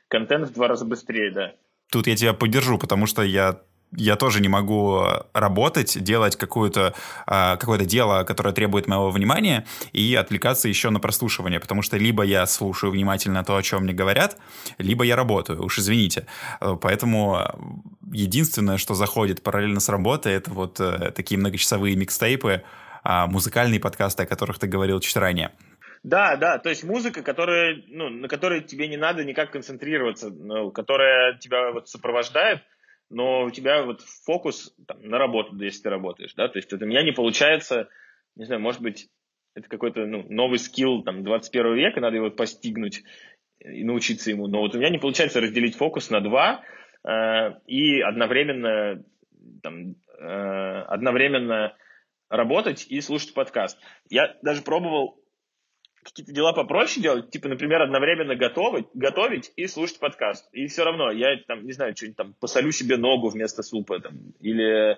контент 0.08 0.48
в 0.48 0.54
два 0.54 0.68
раза 0.68 0.86
быстрее, 0.86 1.32
да. 1.32 1.56
Тут 1.92 2.08
я 2.08 2.16
тебя 2.16 2.34
поддержу, 2.34 2.78
потому 2.78 3.06
что 3.06 3.24
я 3.24 3.62
я 3.92 4.16
тоже 4.16 4.42
не 4.42 4.50
могу 4.50 5.04
работать, 5.34 6.02
делать 6.04 6.36
какое-то 6.36 6.94
а, 7.26 7.58
какое 7.58 7.80
дело, 7.80 8.24
которое 8.24 8.54
требует 8.54 8.88
моего 8.88 9.10
внимания, 9.12 9.66
и 9.94 10.16
отвлекаться 10.16 10.68
еще 10.68 10.90
на 10.90 11.00
прослушивание, 11.00 11.60
потому 11.60 11.82
что 11.82 11.98
либо 11.98 12.24
я 12.24 12.46
слушаю 12.46 12.92
внимательно 12.92 13.44
то, 13.44 13.56
о 13.56 13.64
чем 13.64 13.84
мне 13.84 13.94
говорят, 13.94 14.38
либо 14.78 15.04
я 15.04 15.16
работаю, 15.16 15.64
уж 15.64 15.80
извините. 15.80 16.26
Поэтому 16.60 17.42
единственное, 18.12 18.78
что 18.78 18.94
заходит 18.94 19.44
параллельно 19.44 19.80
с 19.80 19.90
работой, 19.90 20.34
это 20.34 20.52
вот 20.52 20.80
э, 20.80 21.12
такие 21.12 21.40
многочасовые 21.40 21.96
микстейпы, 21.96 22.64
а, 23.04 23.28
музыкальные 23.28 23.80
подкасты, 23.80 24.24
о 24.24 24.26
которых 24.26 24.60
ты 24.60 24.68
говорил 24.68 25.00
чуть 25.00 25.16
ранее. 25.16 25.52
Да, 26.04 26.36
да, 26.36 26.58
то 26.58 26.70
есть 26.70 26.84
музыка, 26.84 27.22
которая, 27.22 27.82
ну, 27.88 28.10
на 28.10 28.28
которой 28.28 28.62
тебе 28.62 28.88
не 28.88 28.98
надо 28.98 29.24
никак 29.24 29.52
концентрироваться, 29.52 30.30
ну, 30.30 30.72
которая 30.72 31.38
тебя 31.38 31.72
вот 31.72 31.90
сопровождает, 31.90 32.62
но 33.10 33.46
у 33.46 33.52
тебя 33.52 33.84
вот 33.84 34.02
фокус 34.02 34.76
там, 34.88 35.02
на 35.02 35.18
работу, 35.18 35.56
если 35.58 35.84
ты 35.84 35.90
работаешь, 35.90 36.34
да, 36.36 36.48
то 36.48 36.58
есть 36.58 36.72
вот 36.72 36.82
у 36.82 36.86
меня 36.86 37.04
не 37.04 37.12
получается, 37.12 37.90
не 38.36 38.46
знаю, 38.46 38.62
может 38.62 38.82
быть, 38.82 39.10
это 39.56 39.70
какой-то 39.70 40.06
ну, 40.06 40.24
новый 40.30 40.60
скилл 40.60 41.04
там 41.04 41.24
21 41.24 41.76
века, 41.76 42.02
надо 42.02 42.18
его 42.18 42.30
постигнуть 42.30 43.04
и 43.60 43.84
научиться 43.84 44.30
ему, 44.30 44.48
но 44.48 44.60
вот 44.60 44.76
у 44.76 44.78
меня 44.78 44.90
не 44.90 45.00
получается 45.00 45.42
разделить 45.42 45.76
фокус 45.76 46.10
на 46.10 46.22
два 46.22 46.64
э, 47.04 47.60
и 47.66 48.02
одновременно 48.02 49.04
там, 49.64 49.96
э, 50.20 50.82
одновременно 50.88 51.76
работать 52.30 52.86
и 52.88 53.02
слушать 53.02 53.34
подкаст. 53.34 53.80
Я 54.10 54.38
даже 54.44 54.62
пробовал 54.62 55.20
какие-то 56.08 56.32
дела 56.32 56.54
попроще 56.54 57.02
делать, 57.02 57.30
типа, 57.30 57.50
например, 57.50 57.82
одновременно 57.82 58.36
готовить, 58.36 58.88
готовить 58.94 59.52
и 59.56 59.68
слушать 59.68 60.00
подкаст. 60.00 60.48
И 60.54 60.68
все 60.68 60.84
равно 60.84 61.12
я 61.12 61.38
там, 61.48 61.66
не 61.66 61.74
знаю, 61.74 61.96
что-нибудь 61.96 62.18
там 62.18 62.34
посолю 62.40 62.72
себе 62.72 62.98
ногу 62.98 63.30
вместо 63.30 63.62
супа, 63.62 64.00
там, 64.00 64.14
или, 64.40 64.98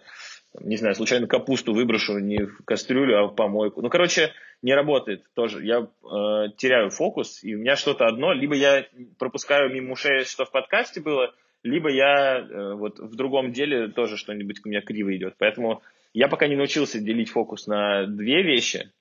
не 0.60 0.78
знаю, 0.78 0.96
случайно 0.96 1.28
капусту 1.28 1.74
выброшу 1.74 2.20
не 2.20 2.46
в 2.46 2.64
кастрюлю, 2.64 3.18
а 3.18 3.28
в 3.28 3.36
помойку. 3.36 3.82
Ну, 3.82 3.90
короче, 3.90 4.32
не 4.62 4.74
работает 4.74 5.24
тоже. 5.34 5.66
Я 5.66 5.80
э, 5.80 6.52
теряю 6.58 6.90
фокус, 6.92 7.44
и 7.44 7.56
у 7.56 7.60
меня 7.60 7.76
что-то 7.76 8.06
одно, 8.06 8.32
либо 8.32 8.56
я 8.56 8.86
пропускаю 9.18 9.74
мимо 9.74 9.94
ушей, 9.94 10.26
что 10.26 10.46
в 10.46 10.52
подкасте 10.52 11.02
было, 11.02 11.34
либо 11.64 11.90
я 11.90 12.40
э, 12.40 12.74
вот 12.76 13.00
в 13.00 13.16
другом 13.16 13.52
деле 13.52 13.88
тоже 13.88 14.16
что-нибудь 14.16 14.62
у 14.64 14.70
меня 14.70 14.82
криво 14.82 15.16
идет. 15.16 15.36
Поэтому 15.38 15.82
я 16.14 16.28
пока 16.28 16.48
не 16.48 16.56
научился 16.56 17.00
делить 17.00 17.30
фокус 17.30 17.68
на 17.68 18.06
две 18.06 18.44
вещи, 18.44 18.92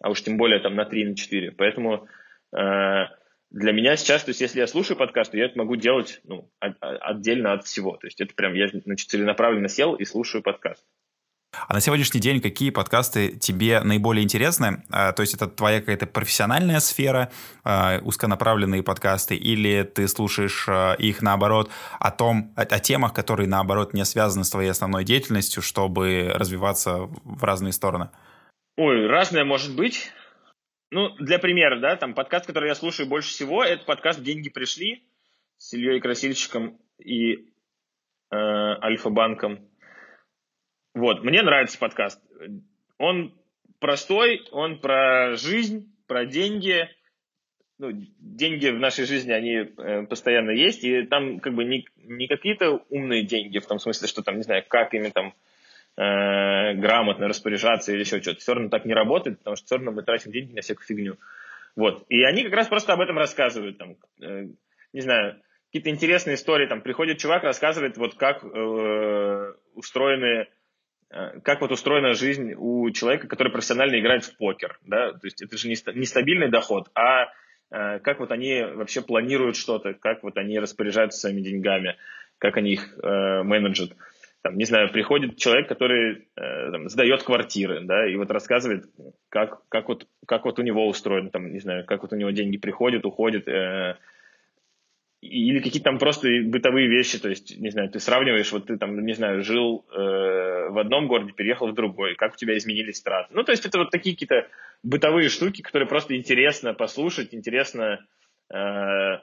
а 0.00 0.10
уж 0.10 0.22
тем 0.22 0.36
более 0.36 0.60
там 0.60 0.74
на 0.74 0.84
3, 0.84 1.04
на 1.04 1.16
4. 1.16 1.52
Поэтому 1.52 2.08
э, 2.52 3.04
для 3.50 3.72
меня 3.72 3.96
сейчас, 3.96 4.24
то 4.24 4.30
есть 4.30 4.40
если 4.40 4.60
я 4.60 4.66
слушаю 4.66 4.96
подкаст, 4.96 5.30
то 5.30 5.38
я 5.38 5.46
это 5.46 5.58
могу 5.58 5.76
делать 5.76 6.20
ну, 6.24 6.50
отдельно 6.60 7.52
от 7.52 7.64
всего. 7.64 7.96
То 7.96 8.06
есть 8.06 8.20
это 8.20 8.34
прям 8.34 8.54
я 8.54 8.68
значит, 8.68 9.08
целенаправленно 9.08 9.68
сел 9.68 9.94
и 9.94 10.04
слушаю 10.04 10.42
подкаст. 10.42 10.84
А 11.68 11.72
на 11.72 11.80
сегодняшний 11.80 12.20
день 12.20 12.40
какие 12.40 12.70
подкасты 12.70 13.30
тебе 13.30 13.80
наиболее 13.80 14.22
интересны? 14.22 14.84
А, 14.90 15.12
то 15.12 15.22
есть 15.22 15.34
это 15.34 15.46
твоя 15.46 15.80
какая-то 15.80 16.06
профессиональная 16.06 16.80
сфера, 16.80 17.30
а, 17.64 17.98
узконаправленные 18.02 18.82
подкасты, 18.82 19.36
или 19.36 19.82
ты 19.82 20.06
слушаешь 20.08 20.66
а, 20.68 20.94
их 20.94 21.22
наоборот 21.22 21.70
о 21.98 22.10
том, 22.10 22.52
о, 22.56 22.62
о 22.62 22.78
темах, 22.78 23.14
которые 23.14 23.48
наоборот 23.48 23.94
не 23.94 24.04
связаны 24.04 24.44
с 24.44 24.50
твоей 24.50 24.70
основной 24.70 25.04
деятельностью, 25.04 25.62
чтобы 25.62 26.30
развиваться 26.34 27.08
в 27.24 27.42
разные 27.42 27.72
стороны? 27.72 28.10
Ой, 28.78 29.06
разное 29.06 29.44
может 29.44 29.74
быть. 29.74 30.12
Ну, 30.90 31.08
для 31.16 31.38
примера, 31.38 31.80
да, 31.80 31.96
там 31.96 32.12
подкаст, 32.12 32.46
который 32.46 32.68
я 32.68 32.74
слушаю 32.74 33.08
больше 33.08 33.30
всего, 33.30 33.64
это 33.64 33.86
подкаст 33.86 34.22
«Деньги 34.22 34.50
пришли» 34.50 35.02
с 35.56 35.72
Ильей 35.72 35.98
Красильщиком 35.98 36.78
и 36.98 37.36
э, 37.36 37.38
Альфа-банком. 38.30 39.66
Вот, 40.94 41.24
мне 41.24 41.42
нравится 41.42 41.78
подкаст. 41.78 42.22
Он 42.98 43.34
простой, 43.80 44.46
он 44.52 44.78
про 44.78 45.36
жизнь, 45.36 45.90
про 46.06 46.26
деньги. 46.26 46.86
Ну, 47.78 47.92
деньги 47.92 48.68
в 48.68 48.78
нашей 48.78 49.06
жизни, 49.06 49.32
они 49.32 49.54
э, 49.54 50.06
постоянно 50.06 50.50
есть, 50.50 50.84
и 50.84 51.06
там 51.06 51.40
как 51.40 51.54
бы 51.54 51.64
не, 51.64 51.86
не 51.96 52.28
какие-то 52.28 52.84
умные 52.90 53.22
деньги, 53.22 53.58
в 53.58 53.66
том 53.66 53.78
смысле, 53.78 54.06
что 54.06 54.22
там, 54.22 54.36
не 54.36 54.42
знаю, 54.42 54.64
как 54.68 54.92
ими 54.92 55.08
там 55.08 55.32
э, 55.96 56.74
грамотно 56.74 57.28
распоряжаться 57.28 57.92
или 57.92 58.00
еще 58.00 58.20
что-то. 58.20 58.40
Все 58.40 58.54
равно 58.54 58.68
так 58.68 58.84
не 58.84 58.94
работает, 58.94 59.38
потому 59.38 59.56
что 59.56 59.66
все 59.66 59.76
равно 59.76 59.92
мы 59.92 60.02
тратим 60.02 60.32
деньги 60.32 60.52
на 60.54 60.60
всякую 60.60 60.86
фигню. 60.86 61.16
Вот. 61.74 62.04
И 62.08 62.22
они 62.22 62.44
как 62.44 62.52
раз 62.52 62.68
просто 62.68 62.92
об 62.92 63.00
этом 63.00 63.18
рассказывают. 63.18 63.78
Там, 63.78 63.96
э, 64.22 64.48
не 64.92 65.00
знаю, 65.00 65.40
какие-то 65.66 65.90
интересные 65.90 66.34
истории. 66.34 66.66
Там 66.66 66.80
приходит 66.80 67.18
чувак, 67.18 67.44
рассказывает, 67.44 67.96
вот 67.96 68.14
как 68.14 68.44
э, 68.44 69.52
устроены 69.74 70.48
э, 71.10 71.40
как 71.40 71.60
вот 71.60 71.72
устроена 71.72 72.14
жизнь 72.14 72.54
у 72.56 72.90
человека, 72.90 73.28
который 73.28 73.52
профессионально 73.52 73.98
играет 74.00 74.24
в 74.24 74.36
покер, 74.36 74.78
да, 74.82 75.12
то 75.12 75.24
есть 75.24 75.42
это 75.42 75.56
же 75.56 75.68
не 75.68 76.06
стабильный 76.06 76.50
доход, 76.50 76.88
а 76.94 77.26
э, 77.70 77.98
как 78.00 78.20
вот 78.20 78.32
они 78.32 78.62
вообще 78.62 79.02
планируют 79.02 79.56
что-то, 79.56 79.92
как 79.94 80.22
вот 80.22 80.36
они 80.38 80.58
распоряжаются 80.58 81.20
своими 81.20 81.42
деньгами, 81.42 81.96
как 82.38 82.56
они 82.56 82.72
их 82.72 82.98
э, 83.02 83.42
менеджат 83.42 83.90
там, 84.46 84.56
не 84.56 84.64
знаю, 84.64 84.92
приходит 84.92 85.36
человек, 85.38 85.68
который 85.68 86.28
э, 86.36 86.70
там, 86.70 86.88
сдает 86.88 87.24
квартиры, 87.24 87.80
да, 87.82 88.08
и 88.08 88.14
вот 88.14 88.30
рассказывает, 88.30 88.84
как, 89.28 89.68
как, 89.68 89.88
вот, 89.88 90.06
как 90.24 90.44
вот 90.44 90.60
у 90.60 90.62
него 90.62 90.86
устроено, 90.86 91.30
там, 91.30 91.52
не 91.52 91.58
знаю, 91.58 91.84
как 91.84 92.02
вот 92.02 92.12
у 92.12 92.16
него 92.16 92.30
деньги 92.30 92.56
приходят, 92.56 93.04
уходят, 93.04 93.48
э, 93.48 93.96
или 95.20 95.58
какие-то 95.58 95.90
там 95.90 95.98
просто 95.98 96.28
бытовые 96.44 96.86
вещи, 96.86 97.18
то 97.18 97.28
есть, 97.28 97.58
не 97.58 97.70
знаю, 97.70 97.90
ты 97.90 97.98
сравниваешь, 97.98 98.52
вот 98.52 98.66
ты 98.66 98.78
там, 98.78 99.04
не 99.04 99.14
знаю, 99.14 99.42
жил 99.42 99.84
э, 99.90 100.68
в 100.70 100.78
одном 100.78 101.08
городе, 101.08 101.32
переехал 101.32 101.66
в 101.66 101.74
другой, 101.74 102.14
как 102.14 102.34
у 102.34 102.36
тебя 102.36 102.56
изменились 102.56 103.02
траты. 103.02 103.34
Ну, 103.34 103.42
то 103.42 103.50
есть 103.50 103.66
это 103.66 103.78
вот 103.78 103.90
такие 103.90 104.14
какие-то 104.14 104.46
бытовые 104.84 105.28
штуки, 105.28 105.60
которые 105.60 105.88
просто 105.88 106.16
интересно 106.16 106.72
послушать, 106.72 107.34
интересно, 107.34 107.98
э, 108.54 109.18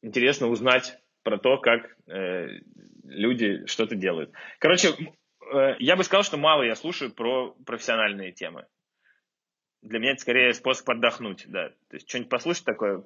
интересно 0.00 0.46
узнать 0.46 0.98
про 1.22 1.36
то, 1.36 1.58
как 1.58 1.94
э, 2.06 2.60
люди 3.08 3.66
что-то 3.66 3.94
делают. 3.96 4.32
Короче, 4.58 4.94
э, 5.52 5.76
я 5.78 5.96
бы 5.96 6.04
сказал, 6.04 6.22
что 6.22 6.36
мало 6.36 6.62
я 6.62 6.76
слушаю 6.76 7.12
про 7.12 7.54
профессиональные 7.66 8.32
темы. 8.32 8.66
Для 9.82 9.98
меня 9.98 10.12
это 10.12 10.20
скорее 10.20 10.54
способ 10.54 10.88
отдохнуть, 10.90 11.44
да. 11.46 11.70
То 11.88 11.96
есть 11.96 12.08
что-нибудь 12.08 12.30
послушать 12.30 12.64
такое. 12.64 13.04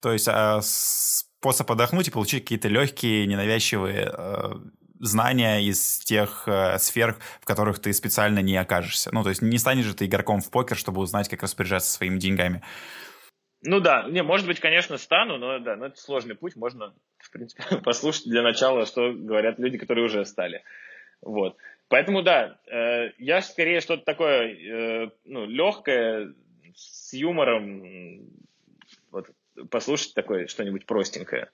То 0.00 0.12
есть 0.12 0.28
а, 0.28 0.60
способ 0.62 1.70
отдохнуть 1.70 2.08
и 2.08 2.10
получить 2.10 2.44
какие-то 2.44 2.68
легкие, 2.68 3.26
ненавязчивые 3.26 4.12
э, 4.12 4.52
знания 5.00 5.64
из 5.64 5.98
тех 6.00 6.44
э, 6.46 6.78
сфер, 6.78 7.16
в 7.40 7.44
которых 7.44 7.78
ты 7.80 7.92
специально 7.92 8.40
не 8.40 8.56
окажешься. 8.56 9.10
Ну, 9.12 9.22
то 9.22 9.30
есть 9.30 9.42
не 9.42 9.58
станешь 9.58 9.84
же 9.84 9.94
ты 9.94 10.06
игроком 10.06 10.40
в 10.40 10.50
покер, 10.50 10.76
чтобы 10.76 11.00
узнать, 11.00 11.28
как 11.28 11.42
распоряжаться 11.42 11.90
своими 11.90 12.18
деньгами. 12.18 12.62
Ну 13.66 13.80
да, 13.80 14.04
не, 14.08 14.22
может 14.22 14.46
быть, 14.46 14.60
конечно, 14.60 14.96
стану, 14.96 15.38
но 15.38 15.58
да, 15.58 15.74
но 15.76 15.86
это 15.86 16.00
сложный 16.00 16.36
путь, 16.36 16.54
можно, 16.54 16.94
в 17.18 17.30
принципе, 17.30 17.64
послушать 17.84 18.26
для 18.26 18.42
начала, 18.42 18.86
что 18.86 19.12
говорят 19.12 19.58
люди, 19.58 19.76
которые 19.76 20.04
уже 20.04 20.24
стали. 20.24 20.62
Вот. 21.20 21.56
Поэтому 21.88 22.22
да, 22.22 22.58
э, 22.70 23.10
я 23.18 23.42
скорее 23.42 23.80
что-то 23.80 24.04
такое, 24.04 24.54
э, 24.54 25.10
ну, 25.24 25.46
легкое, 25.46 26.34
с 26.74 27.12
юмором, 27.12 28.28
вот, 29.10 29.26
послушать 29.70 30.14
такое 30.14 30.46
что-нибудь 30.46 30.86
простенькое. 30.86 31.50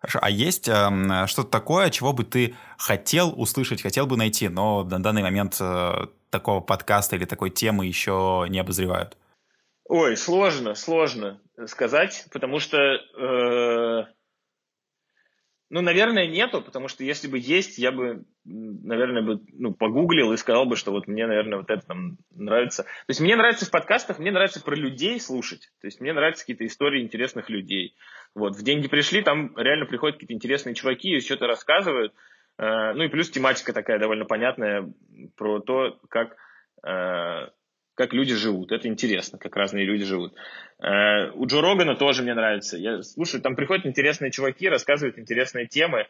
Хорошо, 0.00 0.18
а 0.22 0.30
есть 0.30 0.68
э, 0.68 1.26
что-то 1.26 1.50
такое, 1.50 1.90
чего 1.90 2.12
бы 2.12 2.24
ты 2.24 2.56
хотел 2.76 3.32
услышать, 3.40 3.82
хотел 3.82 4.06
бы 4.06 4.16
найти, 4.16 4.48
но 4.48 4.82
на 4.82 5.00
данный 5.00 5.22
момент 5.22 5.58
э, 5.60 6.06
такого 6.30 6.60
подкаста 6.60 7.14
или 7.14 7.24
такой 7.24 7.50
темы 7.50 7.86
еще 7.86 8.46
не 8.48 8.58
обозревают? 8.58 9.16
Ой, 9.88 10.16
сложно, 10.16 10.74
сложно 10.74 11.40
сказать, 11.66 12.26
потому 12.30 12.58
что 12.58 12.76
э, 12.78 14.04
ну, 15.70 15.82
наверное, 15.82 16.26
нету, 16.26 16.62
потому 16.62 16.88
что 16.88 17.04
если 17.04 17.28
бы 17.28 17.38
есть, 17.38 17.76
я 17.78 17.92
бы, 17.92 18.24
наверное, 18.44 19.22
бы, 19.22 19.40
ну, 19.52 19.74
погуглил 19.74 20.32
и 20.32 20.38
сказал 20.38 20.64
бы, 20.64 20.76
что 20.76 20.92
вот 20.92 21.08
мне, 21.08 21.26
наверное, 21.26 21.58
вот 21.58 21.70
это 21.70 21.86
там 21.86 22.16
нравится. 22.30 22.84
То 22.84 23.08
есть 23.08 23.20
мне 23.20 23.36
нравится 23.36 23.66
в 23.66 23.70
подкастах, 23.70 24.18
мне 24.18 24.30
нравится 24.30 24.62
про 24.62 24.74
людей 24.74 25.20
слушать. 25.20 25.70
То 25.80 25.86
есть 25.86 26.00
мне 26.00 26.14
нравятся 26.14 26.44
какие-то 26.44 26.66
истории 26.66 27.02
интересных 27.02 27.50
людей. 27.50 27.96
Вот, 28.34 28.56
в 28.56 28.62
«Деньги 28.62 28.88
пришли», 28.88 29.22
там 29.22 29.54
реально 29.56 29.84
приходят 29.84 30.16
какие-то 30.16 30.34
интересные 30.34 30.74
чуваки 30.74 31.16
и 31.16 31.20
что-то 31.20 31.46
рассказывают. 31.46 32.14
Э, 32.58 32.92
ну 32.94 33.04
и 33.04 33.08
плюс 33.08 33.28
тематика 33.28 33.74
такая 33.74 33.98
довольно 33.98 34.24
понятная 34.24 34.90
про 35.36 35.60
то, 35.60 35.98
как 36.08 36.36
э, 36.82 37.48
как 37.98 38.12
люди 38.12 38.32
живут. 38.36 38.70
Это 38.70 38.86
интересно, 38.86 39.38
как 39.38 39.56
разные 39.56 39.84
люди 39.84 40.04
живут. 40.04 40.32
Э, 40.78 41.32
у 41.34 41.46
Джо 41.46 41.60
Рогана 41.60 41.96
тоже 41.96 42.22
мне 42.22 42.32
нравится. 42.32 42.78
Я 42.78 43.02
слушаю, 43.02 43.42
там 43.42 43.56
приходят 43.56 43.86
интересные 43.86 44.30
чуваки, 44.30 44.68
рассказывают 44.68 45.18
интересные 45.18 45.66
темы. 45.66 46.06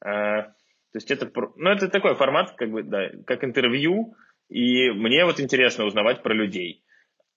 Э, 0.00 0.04
то 0.04 0.94
есть 0.94 1.10
это, 1.10 1.28
ну, 1.56 1.70
это 1.70 1.88
такой 1.88 2.14
формат, 2.14 2.52
как 2.52 2.70
бы, 2.70 2.84
да, 2.84 3.10
как 3.26 3.42
интервью, 3.42 4.14
и 4.48 4.90
мне 4.90 5.24
вот 5.24 5.40
интересно 5.40 5.84
узнавать 5.84 6.22
про 6.22 6.32
людей. 6.32 6.84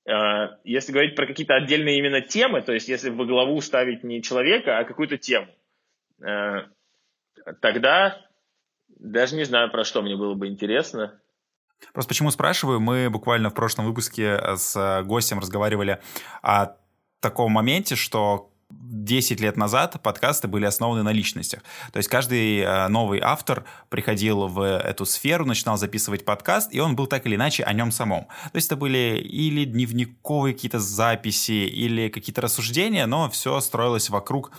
Э, 0.08 0.58
если 0.64 0.92
говорить 0.92 1.16
про 1.16 1.26
какие-то 1.26 1.56
отдельные 1.56 1.98
именно 1.98 2.22
темы, 2.22 2.62
то 2.62 2.74
есть 2.74 2.88
если 2.88 3.10
во 3.10 3.26
главу 3.26 3.60
ставить 3.60 4.04
не 4.04 4.22
человека, 4.22 4.78
а 4.78 4.84
какую-то 4.84 5.18
тему, 5.18 5.48
тогда 7.60 8.22
даже 8.88 9.36
не 9.36 9.46
знаю, 9.46 9.72
про 9.72 9.84
что 9.84 10.04
мне 10.04 10.16
было 10.16 10.36
бы 10.36 10.48
интересно. 10.48 11.20
Просто 11.94 12.10
почему 12.10 12.32
спрашиваю, 12.32 12.80
мы 12.80 13.10
буквально 13.10 13.50
в 13.50 13.54
прошлом 13.54 13.86
выпуске 13.86 14.40
с 14.56 15.04
гостем 15.06 15.40
разговаривали 15.40 16.02
о 16.42 16.76
таком 17.20 17.52
моменте, 17.52 17.96
что 17.96 18.52
10 18.70 19.40
лет 19.40 19.58
назад 19.58 20.02
подкасты 20.02 20.48
были 20.48 20.66
основаны 20.66 21.04
на 21.04 21.12
личностях. 21.12 21.62
То 21.92 21.98
есть 21.98 22.10
каждый 22.10 22.60
э, 22.60 22.88
новый 22.88 23.20
автор 23.22 23.66
приходил 23.90 24.48
в 24.48 24.62
эту 24.62 25.06
сферу, 25.06 25.46
начинал 25.46 25.78
записывать 25.78 26.26
подкаст, 26.26 26.74
и 26.74 26.80
он 26.80 26.96
был 26.96 27.08
так 27.08 27.26
или 27.26 27.36
иначе 27.36 27.64
о 27.64 27.74
нем 27.74 27.92
самом. 27.92 28.26
То 28.26 28.56
есть 28.56 28.68
это 28.68 28.76
были 28.76 29.20
или 29.20 29.66
дневниковые 29.66 30.54
какие-то 30.54 30.80
записи, 30.80 31.52
или 31.52 32.10
какие-то 32.10 32.42
рассуждения, 32.42 33.06
но 33.06 33.30
все 33.30 33.60
строилось 33.60 34.10
вокруг, 34.10 34.52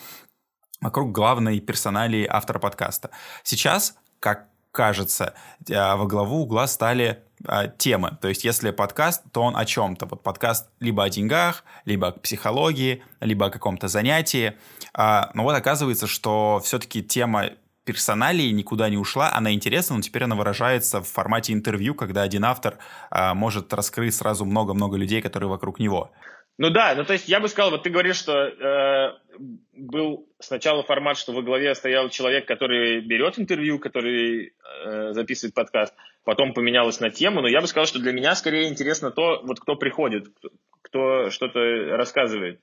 вокруг 0.80 1.12
главной 1.12 1.60
персоналии 1.60 2.26
автора 2.28 2.58
подкаста. 2.58 3.10
Сейчас, 3.42 3.96
как 4.20 4.48
кажется, 4.76 5.34
а, 5.72 5.96
во 5.96 6.06
главу 6.06 6.42
угла 6.42 6.66
стали 6.66 7.24
а, 7.46 7.66
темы. 7.66 8.18
То 8.20 8.28
есть, 8.28 8.44
если 8.44 8.70
подкаст, 8.70 9.22
то 9.32 9.42
он 9.42 9.56
о 9.56 9.64
чем-то. 9.64 10.06
Вот 10.06 10.22
подкаст 10.22 10.68
либо 10.80 11.02
о 11.02 11.08
деньгах, 11.08 11.64
либо 11.86 12.08
о 12.08 12.12
психологии, 12.12 13.02
либо 13.20 13.46
о 13.46 13.50
каком-то 13.50 13.88
занятии. 13.88 14.52
А, 14.92 15.30
но 15.34 15.42
вот 15.44 15.54
оказывается, 15.54 16.06
что 16.06 16.60
все-таки 16.62 17.02
тема 17.02 17.50
персоналии 17.84 18.50
никуда 18.50 18.90
не 18.90 18.98
ушла, 18.98 19.32
она 19.32 19.52
интересна, 19.52 19.96
но 19.96 20.02
теперь 20.02 20.24
она 20.24 20.34
выражается 20.34 21.00
в 21.00 21.08
формате 21.08 21.52
интервью, 21.52 21.94
когда 21.94 22.22
один 22.22 22.44
автор 22.44 22.78
а, 23.10 23.34
может 23.34 23.72
раскрыть 23.72 24.14
сразу 24.14 24.44
много-много 24.44 24.98
людей, 24.98 25.22
которые 25.22 25.48
вокруг 25.48 25.78
него. 25.78 26.10
Ну 26.58 26.70
да, 26.70 26.94
ну 26.96 27.04
то 27.04 27.12
есть 27.12 27.28
я 27.28 27.38
бы 27.38 27.48
сказал, 27.48 27.70
вот 27.70 27.82
ты 27.82 27.90
говоришь, 27.90 28.16
что 28.16 28.32
э, 28.32 29.12
был 29.72 30.28
сначала 30.38 30.82
формат, 30.82 31.18
что 31.18 31.32
во 31.32 31.42
главе 31.42 31.74
стоял 31.74 32.08
человек, 32.08 32.46
который 32.46 33.00
берет 33.00 33.38
интервью, 33.38 33.78
который 33.78 34.54
э, 34.84 35.12
записывает 35.12 35.54
подкаст, 35.54 35.94
потом 36.24 36.54
поменялось 36.54 37.00
на 37.00 37.10
тему, 37.10 37.40
но 37.40 37.48
я 37.48 37.60
бы 37.60 37.66
сказал, 37.66 37.86
что 37.86 37.98
для 37.98 38.12
меня 38.12 38.34
скорее 38.34 38.68
интересно 38.68 39.10
то, 39.10 39.42
вот 39.42 39.60
кто 39.60 39.76
приходит, 39.76 40.28
кто, 40.36 40.48
кто 40.82 41.30
что-то 41.30 41.60
рассказывает. 41.96 42.60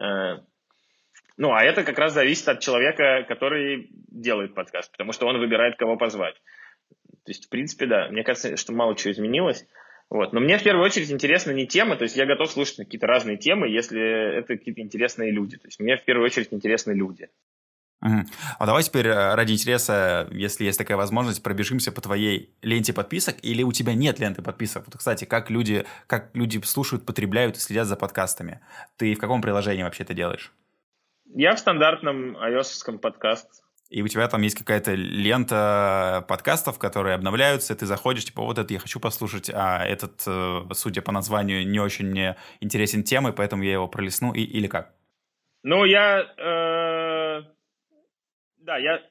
Э, 0.00 0.38
ну, 1.36 1.52
а 1.52 1.62
это 1.62 1.82
как 1.82 1.98
раз 1.98 2.12
зависит 2.12 2.48
от 2.48 2.60
человека, 2.60 3.24
который 3.26 3.88
делает 3.90 4.54
подкаст, 4.54 4.92
потому 4.92 5.12
что 5.12 5.26
он 5.26 5.38
выбирает, 5.38 5.76
кого 5.76 5.96
позвать. 5.96 6.36
То 7.24 7.30
есть, 7.30 7.46
в 7.46 7.48
принципе, 7.48 7.86
да, 7.86 8.08
мне 8.08 8.24
кажется, 8.24 8.56
что 8.56 8.72
мало 8.72 8.96
чего 8.96 9.12
изменилось. 9.12 9.66
Вот. 10.12 10.34
Но 10.34 10.40
мне 10.40 10.58
в 10.58 10.62
первую 10.62 10.84
очередь 10.84 11.10
интересна 11.10 11.52
не 11.52 11.66
тема, 11.66 11.96
то 11.96 12.02
есть 12.02 12.16
я 12.16 12.26
готов 12.26 12.50
слушать 12.50 12.76
какие-то 12.76 13.06
разные 13.06 13.38
темы, 13.38 13.68
если 13.68 14.40
это 14.40 14.58
какие-то 14.58 14.82
интересные 14.82 15.30
люди. 15.30 15.56
То 15.56 15.68
есть 15.68 15.80
мне 15.80 15.96
в 15.96 16.04
первую 16.04 16.26
очередь 16.26 16.48
интересны 16.50 16.92
люди. 16.92 17.30
Угу. 18.02 18.20
А 18.58 18.66
давай 18.66 18.82
теперь 18.82 19.06
э, 19.06 19.34
ради 19.34 19.54
интереса, 19.54 20.28
если 20.30 20.64
есть 20.64 20.76
такая 20.76 20.98
возможность, 20.98 21.42
пробежимся 21.42 21.92
по 21.92 22.02
твоей 22.02 22.54
ленте 22.60 22.92
подписок, 22.92 23.36
или 23.40 23.62
у 23.62 23.72
тебя 23.72 23.94
нет 23.94 24.18
ленты 24.18 24.42
подписок? 24.42 24.84
Вот, 24.84 24.98
кстати, 24.98 25.24
как 25.24 25.48
люди, 25.48 25.86
как 26.06 26.28
люди 26.34 26.60
слушают, 26.62 27.06
потребляют 27.06 27.56
и 27.56 27.60
следят 27.60 27.86
за 27.86 27.96
подкастами? 27.96 28.60
Ты 28.98 29.14
в 29.14 29.18
каком 29.18 29.40
приложении 29.40 29.82
вообще 29.82 30.02
это 30.02 30.12
делаешь? 30.12 30.52
Я 31.34 31.54
в 31.54 31.58
стандартном 31.58 32.36
ios 32.36 32.98
подкаст 32.98 33.62
и 33.92 34.00
у 34.00 34.08
тебя 34.08 34.26
там 34.26 34.40
есть 34.40 34.56
какая-то 34.56 34.94
лента 34.94 36.24
подкастов, 36.26 36.78
которые 36.78 37.14
обновляются, 37.14 37.74
и 37.74 37.76
ты 37.76 37.84
заходишь, 37.84 38.24
типа, 38.24 38.42
вот 38.42 38.56
это 38.56 38.72
я 38.72 38.78
хочу 38.78 38.98
послушать, 38.98 39.50
а 39.52 39.84
этот, 39.84 40.22
э, 40.26 40.62
судя 40.72 41.02
по 41.02 41.12
названию, 41.12 41.68
не 41.68 41.78
очень 41.78 42.06
мне 42.06 42.36
интересен 42.60 43.02
темой, 43.02 43.34
поэтому 43.34 43.62
я 43.62 43.72
его 43.72 43.88
пролистну, 43.88 44.32
и, 44.32 44.40
или 44.40 44.66
как? 44.66 44.94
Ну, 45.62 45.84
я... 45.84 46.20
Э, 46.38 47.42
да, 48.56 48.78
я 48.78 49.02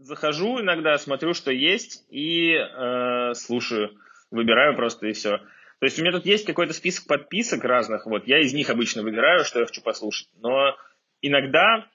захожу 0.00 0.60
иногда, 0.60 0.98
смотрю, 0.98 1.32
что 1.32 1.50
есть, 1.50 2.04
и 2.10 2.52
э, 2.52 3.32
слушаю, 3.32 3.96
выбираю 4.30 4.76
просто, 4.76 5.06
и 5.06 5.12
все. 5.14 5.38
То 5.38 5.86
есть 5.86 5.98
у 5.98 6.02
меня 6.02 6.12
тут 6.12 6.26
есть 6.26 6.44
какой-то 6.44 6.74
список 6.74 7.06
подписок 7.06 7.64
разных, 7.64 8.04
вот, 8.04 8.26
я 8.26 8.40
из 8.40 8.52
них 8.52 8.68
обычно 8.68 9.02
выбираю, 9.02 9.46
что 9.46 9.60
я 9.60 9.66
хочу 9.66 9.80
послушать, 9.80 10.28
но 10.36 10.76
иногда 11.22 11.88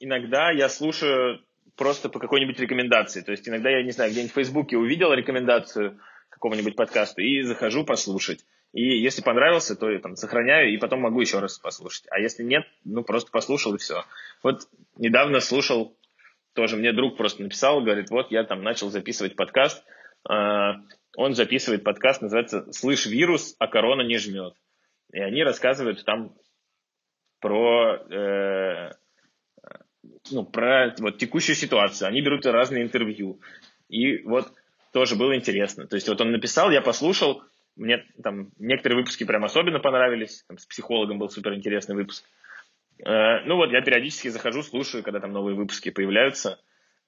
иногда 0.00 0.50
я 0.50 0.68
слушаю 0.68 1.40
просто 1.76 2.08
по 2.08 2.18
какой-нибудь 2.18 2.58
рекомендации. 2.58 3.22
То 3.22 3.32
есть 3.32 3.48
иногда 3.48 3.70
я, 3.70 3.82
не 3.82 3.92
знаю, 3.92 4.10
где-нибудь 4.10 4.32
в 4.32 4.34
Фейсбуке 4.34 4.76
увидел 4.76 5.12
рекомендацию 5.12 6.00
какого-нибудь 6.28 6.76
подкаста 6.76 7.22
и 7.22 7.42
захожу 7.42 7.84
послушать. 7.84 8.44
И 8.72 8.82
если 8.82 9.22
понравился, 9.22 9.76
то 9.76 9.90
я 9.90 9.98
там 9.98 10.16
сохраняю 10.16 10.72
и 10.72 10.76
потом 10.76 11.00
могу 11.00 11.20
еще 11.20 11.38
раз 11.38 11.58
послушать. 11.58 12.06
А 12.10 12.20
если 12.20 12.42
нет, 12.42 12.66
ну 12.84 13.02
просто 13.02 13.30
послушал 13.30 13.74
и 13.74 13.78
все. 13.78 14.04
Вот 14.42 14.68
недавно 14.96 15.40
слушал, 15.40 15.96
тоже 16.52 16.76
мне 16.76 16.92
друг 16.92 17.16
просто 17.16 17.42
написал, 17.42 17.80
говорит, 17.80 18.10
вот 18.10 18.30
я 18.30 18.44
там 18.44 18.62
начал 18.62 18.90
записывать 18.90 19.36
подкаст. 19.36 19.82
А, 20.28 20.76
он 21.16 21.34
записывает 21.34 21.84
подкаст, 21.84 22.20
называется 22.20 22.70
«Слышь 22.72 23.06
вирус, 23.06 23.56
а 23.58 23.68
корона 23.68 24.02
не 24.02 24.18
жмет». 24.18 24.54
И 25.12 25.20
они 25.20 25.42
рассказывают 25.42 26.04
там 26.04 26.36
про 27.40 27.96
э, 27.96 28.92
ну, 30.30 30.44
про 30.44 30.94
вот, 30.98 31.18
текущую 31.18 31.56
ситуацию. 31.56 32.08
Они 32.08 32.20
берут 32.20 32.46
разные 32.46 32.82
интервью. 32.82 33.40
И 33.88 34.18
вот 34.22 34.52
тоже 34.92 35.16
было 35.16 35.36
интересно. 35.36 35.86
То 35.86 35.96
есть 35.96 36.08
вот 36.08 36.20
он 36.20 36.32
написал, 36.32 36.70
я 36.70 36.80
послушал, 36.80 37.42
мне 37.76 38.04
там 38.22 38.50
некоторые 38.58 38.98
выпуски 38.98 39.24
прям 39.24 39.44
особенно 39.44 39.78
понравились. 39.78 40.44
Там, 40.48 40.58
с 40.58 40.66
психологом 40.66 41.18
был 41.18 41.28
супер 41.28 41.54
интересный 41.54 41.94
выпуск. 41.94 42.24
Э, 43.04 43.44
ну 43.44 43.56
вот 43.56 43.70
я 43.70 43.80
периодически 43.80 44.28
захожу, 44.28 44.62
слушаю, 44.62 45.02
когда 45.02 45.20
там 45.20 45.32
новые 45.32 45.54
выпуски 45.54 45.90
появляются. 45.90 46.60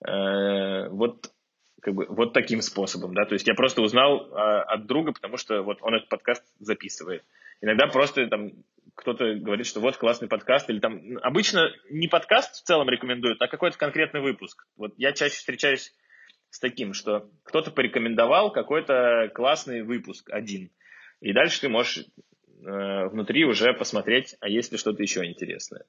Э, 0.07 0.89
вот 0.89 1.33
как 1.83 1.95
бы 1.95 2.07
вот 2.09 2.33
таким 2.33 2.61
способом, 2.61 3.15
да, 3.15 3.25
то 3.25 3.33
есть 3.33 3.49
я 3.49 3.55
просто 3.55 3.81
узнал 3.81 4.27
э, 4.27 4.35
от 4.35 4.87
друга, 4.87 5.13
потому 5.13 5.37
что 5.37 5.63
вот 5.63 5.79
он 5.81 5.95
этот 5.95 6.09
подкаст 6.09 6.45
записывает. 6.59 7.25
Иногда 7.63 7.87
просто 7.87 8.27
там 8.29 8.53
кто-то 8.95 9.35
говорит, 9.35 9.67
что 9.67 9.81
вот 9.81 9.97
классный 9.97 10.29
подкаст, 10.29 10.71
или 10.71 10.81
там 10.81 11.19
обычно 11.23 11.71
не 11.91 12.09
подкаст 12.09 12.57
в 12.57 12.63
целом 12.63 12.89
рекомендуют, 12.89 13.41
а 13.43 13.49
какой-то 13.49 13.79
конкретный 13.79 14.21
выпуск. 14.21 14.67
Вот 14.77 14.93
я 14.97 15.13
чаще 15.13 15.37
встречаюсь 15.37 15.95
с 16.51 16.59
таким, 16.59 16.95
что 16.95 17.31
кто-то 17.45 17.71
порекомендовал 17.71 18.53
какой-то 18.53 19.31
классный 19.35 19.83
выпуск 19.83 20.31
один, 20.31 20.71
и 21.21 21.33
дальше 21.33 21.61
ты 21.61 21.69
можешь 21.69 21.99
э, 21.99 23.09
внутри 23.09 23.45
уже 23.45 23.73
посмотреть, 23.75 24.37
а 24.41 24.49
есть 24.49 24.73
ли 24.73 24.79
что-то 24.79 25.03
еще 25.03 25.25
интересное. 25.25 25.85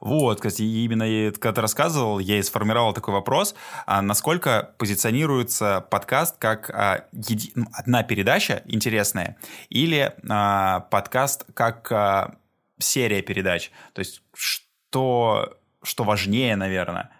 Вот, 0.00 0.40
кстати, 0.40 0.62
именно 0.62 1.32
когда 1.32 1.52
ты 1.54 1.60
рассказывал, 1.60 2.18
я 2.18 2.38
и 2.38 2.42
сформировал 2.42 2.92
такой 2.92 3.14
вопрос, 3.14 3.54
а 3.86 4.02
насколько 4.02 4.74
позиционируется 4.78 5.86
подкаст 5.90 6.36
как 6.38 6.70
а, 6.70 7.06
еди... 7.12 7.52
Ну, 7.54 7.66
одна 7.72 8.02
передача 8.02 8.62
интересная 8.66 9.36
или 9.68 10.14
а, 10.28 10.80
подкаст 10.90 11.46
как 11.54 11.90
а, 11.90 12.36
серия 12.78 13.22
передач? 13.22 13.70
То 13.92 14.00
есть 14.00 14.22
что, 14.34 15.58
что 15.82 16.04
важнее, 16.04 16.56
наверное? 16.56 17.10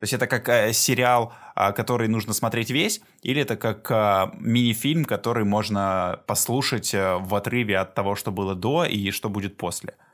То 0.00 0.04
есть 0.04 0.12
это 0.12 0.26
как 0.26 0.48
а, 0.48 0.72
сериал, 0.72 1.32
а, 1.54 1.72
который 1.72 2.08
нужно 2.08 2.32
смотреть 2.32 2.70
весь, 2.70 3.00
или 3.22 3.42
это 3.42 3.56
как 3.56 3.90
а, 3.90 4.32
мини-фильм, 4.34 5.04
который 5.04 5.44
можно 5.44 6.20
послушать 6.26 6.94
а, 6.94 7.18
в 7.18 7.34
отрыве 7.34 7.78
от 7.78 7.94
того, 7.94 8.16
что 8.16 8.32
было 8.32 8.54
до 8.54 8.84
и 8.84 9.10
что 9.12 9.28
будет 9.28 9.56
после?— 9.56 9.94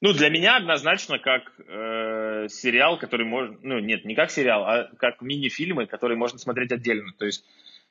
ну, 0.00 0.12
для 0.12 0.30
меня 0.30 0.56
однозначно 0.56 1.18
как 1.18 1.52
э, 1.58 2.48
сериал, 2.48 2.98
который 2.98 3.26
можно... 3.26 3.58
Ну, 3.62 3.78
нет, 3.80 4.04
не 4.04 4.14
как 4.14 4.30
сериал, 4.30 4.64
а 4.64 4.90
как 4.96 5.20
мини-фильмы, 5.20 5.86
которые 5.86 6.16
можно 6.16 6.38
смотреть 6.38 6.72
отдельно. 6.72 7.12
То 7.18 7.26
есть, 7.26 7.44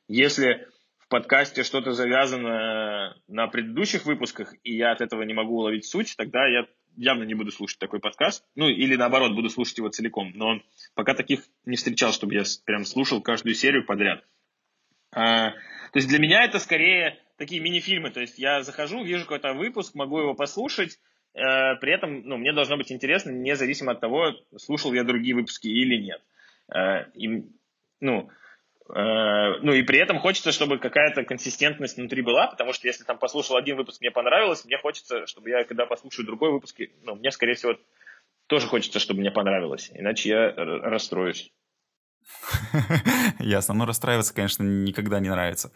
если 0.08 0.66
в 0.98 1.08
подкасте 1.08 1.62
что-то 1.62 1.92
завязано 1.92 3.16
на 3.28 3.46
предыдущих 3.46 4.06
выпусках, 4.06 4.54
и 4.64 4.76
я 4.76 4.90
от 4.90 5.00
этого 5.00 5.22
не 5.22 5.34
могу 5.34 5.56
уловить 5.58 5.84
суть, 5.84 6.16
тогда 6.16 6.46
я 6.48 6.66
явно 6.96 7.22
не 7.22 7.34
буду 7.34 7.52
слушать 7.52 7.78
такой 7.78 8.00
подкаст. 8.00 8.44
Ну, 8.56 8.68
или 8.68 8.96
наоборот, 8.96 9.34
буду 9.34 9.48
слушать 9.48 9.78
его 9.78 9.88
целиком. 9.88 10.32
Но 10.34 10.60
пока 10.94 11.14
таких 11.14 11.44
не 11.64 11.76
встречал, 11.76 12.12
чтобы 12.12 12.34
я 12.34 12.42
прям 12.64 12.84
слушал 12.84 13.22
каждую 13.22 13.54
серию 13.54 13.86
подряд. 13.86 14.24
А, 15.12 15.50
то 15.50 15.96
есть 15.96 16.08
для 16.08 16.18
меня 16.18 16.44
это 16.44 16.58
скорее 16.58 17.18
такие 17.36 17.60
мини-фильмы. 17.60 18.10
То 18.10 18.20
есть 18.20 18.38
я 18.38 18.62
захожу, 18.62 19.04
вижу 19.04 19.22
какой-то 19.22 19.54
выпуск, 19.54 19.94
могу 19.94 20.18
его 20.18 20.34
послушать. 20.34 20.98
Э, 21.34 21.76
при 21.80 21.92
этом 21.92 22.22
ну, 22.24 22.36
мне 22.36 22.52
должно 22.52 22.76
быть 22.76 22.92
интересно, 22.92 23.30
независимо 23.30 23.92
от 23.92 24.00
того, 24.00 24.32
слушал 24.56 24.92
я 24.92 25.04
другие 25.04 25.34
выпуски 25.34 25.68
или 25.68 26.02
нет. 26.02 26.22
Э, 26.72 27.10
и, 27.14 27.44
ну, 28.00 28.30
Э, 28.92 29.58
ну 29.62 29.72
и 29.72 29.82
при 29.82 29.98
этом 29.98 30.18
хочется, 30.18 30.52
чтобы 30.52 30.78
какая-то 30.78 31.24
консистентность 31.24 31.96
внутри 31.96 32.22
была, 32.22 32.48
потому 32.48 32.72
что 32.72 32.88
если 32.88 33.04
там 33.04 33.18
послушал 33.18 33.56
один 33.56 33.76
выпуск, 33.76 34.00
мне 34.00 34.10
понравилось, 34.10 34.64
мне 34.64 34.78
хочется, 34.78 35.26
чтобы 35.26 35.50
я, 35.50 35.64
когда 35.64 35.86
послушаю 35.86 36.26
другой 36.26 36.50
выпуск, 36.50 36.80
ну, 37.02 37.14
мне, 37.14 37.30
скорее 37.30 37.54
всего, 37.54 37.76
тоже 38.46 38.66
хочется, 38.66 38.98
чтобы 38.98 39.20
мне 39.20 39.30
понравилось, 39.30 39.90
иначе 39.94 40.28
я 40.30 40.52
расстроюсь. 40.52 41.52
Ясно. 43.38 43.74
Ну, 43.74 43.84
расстраиваться, 43.84 44.34
конечно, 44.34 44.62
никогда 44.62 45.20
не 45.20 45.28
нравится. 45.28 45.72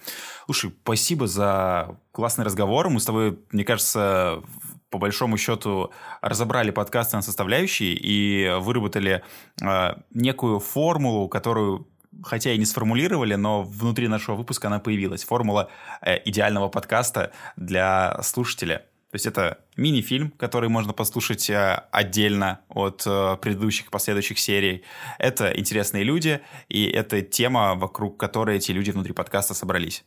Слушай, 0.47 0.73
спасибо 0.83 1.27
за 1.27 1.99
классный 2.13 2.45
разговор. 2.45 2.89
Мы 2.91 3.01
с 3.01 3.05
тобой, 3.05 3.39
мне 3.53 3.65
кажется, 3.65 4.43
по 4.91 4.99
большому 4.99 5.37
счету 5.37 5.93
разобрали 6.21 6.71
подкасты 6.71 7.17
на 7.17 7.23
составляющие 7.23 7.95
и 7.95 8.49
выработали 8.61 9.23
э, 9.61 9.95
некую 10.11 10.61
формулу, 10.61 11.29
которую 11.29 11.89
хотя 12.23 12.53
и 12.53 12.59
не 12.59 12.65
сформулировали, 12.65 13.35
но 13.35 13.63
внутри 13.63 14.09
нашего 14.09 14.37
выпуска 14.37 14.69
она 14.69 14.79
появилась. 14.79 15.25
Формула 15.25 15.69
э, 16.01 16.19
идеального 16.25 16.69
подкаста 16.69 17.33
для 17.57 18.21
слушателя. 18.23 18.87
То 19.15 19.17
есть 19.17 19.27
это 19.27 19.65
мини-фильм, 19.77 20.33
который 20.33 20.69
можно 20.69 20.93
послушать 20.93 21.49
э, 21.49 21.85
отдельно 21.93 22.63
от 22.69 23.05
э, 23.07 23.37
предыдущих 23.41 23.93
последующих 23.93 24.41
серий. 24.41 24.83
Это 25.21 25.57
интересные 25.57 26.03
люди, 26.03 26.41
и 26.69 26.87
это 26.87 27.23
тема, 27.23 27.77
вокруг 27.77 28.19
которой 28.19 28.57
эти 28.57 28.73
люди 28.73 28.91
внутри 28.91 29.13
подкаста 29.13 29.55
собрались. 29.55 30.05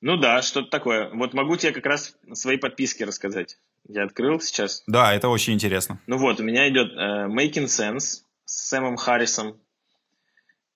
Ну 0.00 0.16
да, 0.16 0.42
что-то 0.42 0.68
такое. 0.68 1.10
Вот 1.14 1.32
могу 1.32 1.56
тебе 1.58 1.70
как 1.70 1.86
раз 1.86 2.16
свои 2.32 2.56
подписки 2.56 3.04
рассказать. 3.04 3.56
Я 3.86 4.02
открыл 4.02 4.40
сейчас. 4.40 4.82
Да, 4.88 5.14
это 5.14 5.28
очень 5.28 5.52
интересно. 5.52 6.00
Ну 6.08 6.18
вот, 6.18 6.40
у 6.40 6.42
меня 6.42 6.68
идет 6.68 6.92
uh, 6.92 7.28
Making 7.28 7.66
Sense 7.66 8.24
с 8.46 8.68
Сэмом 8.68 8.96
Харрисом. 8.96 9.60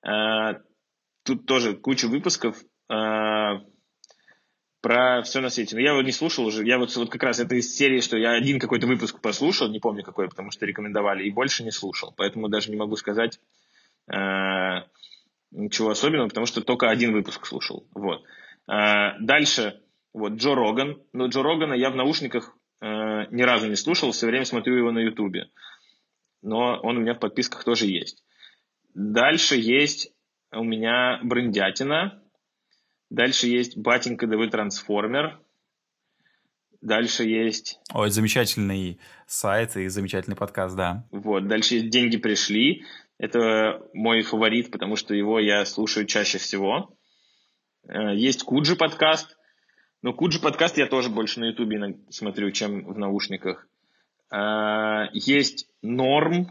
Uh, 0.06 0.60
тут 1.24 1.44
тоже 1.46 1.74
куча 1.74 2.06
выпусков 2.06 2.56
э, 2.88 2.94
про 4.85 5.23
все 5.23 5.40
на 5.40 5.49
свете. 5.49 5.77
Но 5.77 5.81
я 5.81 5.92
его 5.92 6.03
не 6.03 6.12
слушал 6.12 6.44
уже. 6.44 6.62
Я 6.62 6.77
вот, 6.77 6.94
вот 6.94 7.09
как 7.09 7.23
раз 7.23 7.40
это 7.40 7.55
из 7.55 7.75
серии, 7.75 8.01
что 8.01 8.18
я 8.18 8.33
один 8.33 8.61
какой-то 8.61 8.87
выпуск 8.87 9.18
послушал, 9.18 9.70
не 9.70 9.81
помню 9.81 10.05
какой, 10.05 10.29
потому 10.29 10.51
что 10.51 10.66
рекомендовали, 10.66 11.25
и 11.25 11.31
больше 11.31 11.64
не 11.64 11.70
слушал. 11.70 12.12
Поэтому 12.18 12.51
даже 12.51 12.70
не 12.70 12.77
могу 12.77 12.94
сказать 12.97 13.40
э, 14.12 14.83
ничего 15.53 15.88
особенного, 15.88 16.29
потому 16.29 16.44
что 16.44 16.61
только 16.61 16.90
один 16.90 17.14
выпуск 17.14 17.47
слушал. 17.47 17.87
Вот. 17.94 18.25
Э, 18.68 19.18
дальше, 19.20 19.81
вот, 20.12 20.35
Джо 20.35 20.55
Роган. 20.55 21.01
Но 21.14 21.29
Джо 21.29 21.42
Рогана 21.42 21.73
я 21.73 21.88
в 21.88 21.97
наушниках 21.97 22.55
э, 22.83 22.87
ни 23.31 23.40
разу 23.40 23.70
не 23.70 23.77
слушал, 23.77 24.12
все 24.12 24.27
время 24.27 24.44
смотрю 24.44 24.77
его 24.77 24.92
на 24.92 24.99
Ютубе. 24.99 25.47
Но 26.42 26.79
он 26.83 26.99
у 26.99 27.01
меня 27.01 27.14
в 27.14 27.20
подписках 27.20 27.64
тоже 27.64 27.87
есть. 27.87 28.23
Дальше 28.92 29.57
есть 29.57 30.12
у 30.53 30.62
меня 30.62 31.20
брендятина. 31.23 32.20
Дальше 33.14 33.46
есть 33.46 33.77
батенька 33.77 34.27
ДВ 34.27 34.50
трансформер. 34.50 35.38
Дальше 36.81 37.22
есть... 37.22 37.79
Ой, 37.92 38.11
замечательный 38.11 38.98
сайт 39.29 39.77
и 39.77 39.87
замечательный 39.87 40.35
подкаст, 40.35 40.74
да. 40.74 41.07
Вот, 41.12 41.46
дальше 41.46 41.77
есть 41.77 41.90
«Деньги 41.90 42.16
пришли». 42.16 42.85
Это 43.16 43.81
мой 43.92 44.22
фаворит, 44.22 44.72
потому 44.72 44.96
что 44.96 45.14
его 45.14 45.38
я 45.38 45.64
слушаю 45.64 46.07
чаще 46.07 46.38
всего. 46.38 46.92
Э, 47.87 48.16
есть 48.16 48.42
Куджи 48.42 48.74
подкаст. 48.74 49.38
Но 50.03 50.12
Куджи 50.12 50.40
подкаст 50.40 50.77
я 50.77 50.87
тоже 50.88 51.09
больше 51.09 51.38
на 51.38 51.44
Ютубе 51.44 51.96
смотрю, 52.11 52.50
чем 52.50 52.85
в 52.85 52.98
наушниках. 52.98 53.68
Э, 54.33 55.05
есть 55.12 55.68
Норм, 55.83 56.48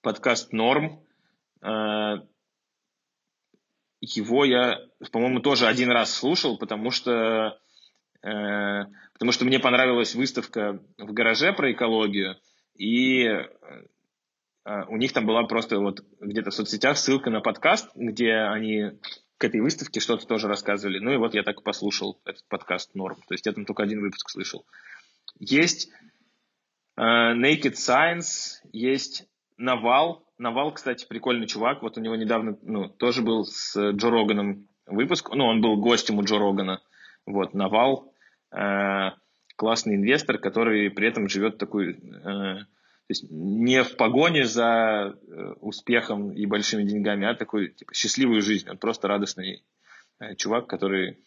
подкаст 0.00 0.54
Норм. 0.54 1.02
Его 4.02 4.44
я, 4.44 4.80
по-моему, 5.12 5.38
тоже 5.38 5.68
один 5.68 5.92
раз 5.92 6.12
слушал, 6.12 6.58
потому 6.58 6.90
что, 6.90 7.56
э, 8.20 8.84
потому 9.12 9.30
что 9.30 9.44
мне 9.44 9.60
понравилась 9.60 10.16
выставка 10.16 10.82
в 10.98 11.12
гараже 11.12 11.52
про 11.52 11.70
экологию, 11.70 12.36
и 12.74 13.22
э, 13.22 13.46
у 14.88 14.96
них 14.96 15.12
там 15.12 15.24
была 15.24 15.44
просто 15.44 15.78
вот 15.78 16.04
где-то 16.18 16.50
в 16.50 16.54
соцсетях 16.54 16.98
ссылка 16.98 17.30
на 17.30 17.40
подкаст, 17.40 17.90
где 17.94 18.32
они 18.32 18.98
к 19.38 19.44
этой 19.44 19.60
выставке 19.60 20.00
что-то 20.00 20.26
тоже 20.26 20.48
рассказывали. 20.48 20.98
Ну 20.98 21.12
и 21.12 21.16
вот 21.16 21.34
я 21.34 21.44
так 21.44 21.60
и 21.60 21.62
послушал 21.62 22.20
этот 22.24 22.44
подкаст 22.48 22.96
Норм. 22.96 23.18
То 23.28 23.34
есть 23.34 23.46
я 23.46 23.52
там 23.52 23.64
только 23.64 23.84
один 23.84 24.00
выпуск 24.00 24.30
слышал. 24.30 24.66
Есть 25.38 25.90
э, 26.96 27.00
Naked 27.00 27.74
Science, 27.74 28.54
есть 28.72 29.28
Навал, 29.56 30.26
Навал, 30.42 30.72
кстати, 30.72 31.06
прикольный 31.06 31.46
чувак. 31.46 31.82
Вот 31.82 31.96
у 31.96 32.00
него 32.00 32.16
недавно, 32.16 32.58
ну, 32.62 32.88
тоже 32.88 33.22
был 33.22 33.44
с 33.44 33.76
Джо 33.92 34.10
Роганом 34.10 34.66
выпуск. 34.86 35.30
Ну, 35.32 35.46
он 35.46 35.60
был 35.60 35.76
гостем 35.76 36.18
у 36.18 36.24
Джо 36.24 36.38
Рогана. 36.38 36.82
Вот, 37.26 37.54
Навал. 37.54 38.12
Э, 38.50 39.12
классный 39.56 39.94
инвестор, 39.94 40.38
который 40.38 40.90
при 40.90 41.08
этом 41.08 41.28
живет 41.28 41.58
такой... 41.58 41.94
Э, 41.94 42.64
то 43.04 43.14
есть 43.14 43.30
не 43.30 43.82
в 43.82 43.96
погоне 43.96 44.44
за 44.44 45.14
э, 45.14 45.52
успехом 45.60 46.32
и 46.32 46.46
большими 46.46 46.82
деньгами, 46.82 47.26
а 47.26 47.34
такой 47.34 47.68
типа, 47.68 47.94
счастливую 47.94 48.42
жизнь. 48.42 48.68
Он 48.68 48.78
просто 48.78 49.08
радостный 49.08 49.64
э, 50.18 50.34
чувак, 50.34 50.66
который 50.66 51.18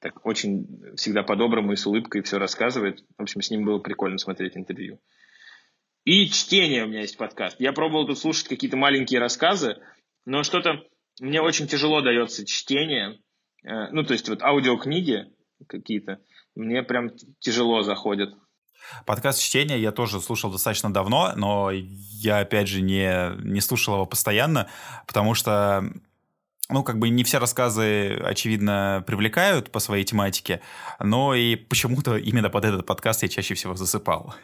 так 0.00 0.26
очень 0.26 0.94
всегда 0.96 1.22
по-доброму 1.22 1.72
и 1.72 1.76
с 1.76 1.86
улыбкой 1.86 2.22
все 2.22 2.38
рассказывает. 2.38 3.04
В 3.16 3.22
общем, 3.22 3.40
с 3.40 3.50
ним 3.50 3.64
было 3.64 3.78
прикольно 3.78 4.18
смотреть 4.18 4.56
интервью. 4.56 4.98
И 6.08 6.26
чтение 6.30 6.84
у 6.84 6.86
меня 6.86 7.02
есть 7.02 7.18
подкаст. 7.18 7.56
Я 7.60 7.74
пробовал 7.74 8.06
тут 8.06 8.18
слушать 8.18 8.48
какие-то 8.48 8.78
маленькие 8.78 9.20
рассказы, 9.20 9.76
но 10.24 10.42
что-то 10.42 10.80
мне 11.20 11.42
очень 11.42 11.66
тяжело 11.68 12.00
дается 12.00 12.46
чтение. 12.46 13.18
Э, 13.62 13.90
ну, 13.90 14.02
то 14.04 14.14
есть 14.14 14.26
вот 14.26 14.42
аудиокниги 14.42 15.26
какие-то 15.66 16.18
мне 16.54 16.82
прям 16.82 17.10
тяжело 17.40 17.82
заходят. 17.82 18.30
Подкаст 19.04 19.42
чтения 19.42 19.78
я 19.78 19.92
тоже 19.92 20.22
слушал 20.22 20.50
достаточно 20.50 20.90
давно, 20.90 21.34
но 21.36 21.70
я, 21.72 22.38
опять 22.38 22.68
же, 22.68 22.80
не, 22.80 23.36
не 23.42 23.60
слушал 23.60 23.96
его 23.96 24.06
постоянно, 24.06 24.70
потому 25.06 25.34
что 25.34 25.92
ну, 26.70 26.84
как 26.84 26.98
бы 26.98 27.10
не 27.10 27.22
все 27.22 27.36
рассказы, 27.36 28.14
очевидно, 28.14 29.04
привлекают 29.06 29.70
по 29.70 29.78
своей 29.78 30.04
тематике, 30.04 30.62
но 31.00 31.34
и 31.34 31.54
почему-то 31.54 32.16
именно 32.16 32.48
под 32.48 32.64
этот 32.64 32.86
подкаст 32.86 33.24
я 33.24 33.28
чаще 33.28 33.52
всего 33.52 33.74
засыпал. 33.74 34.34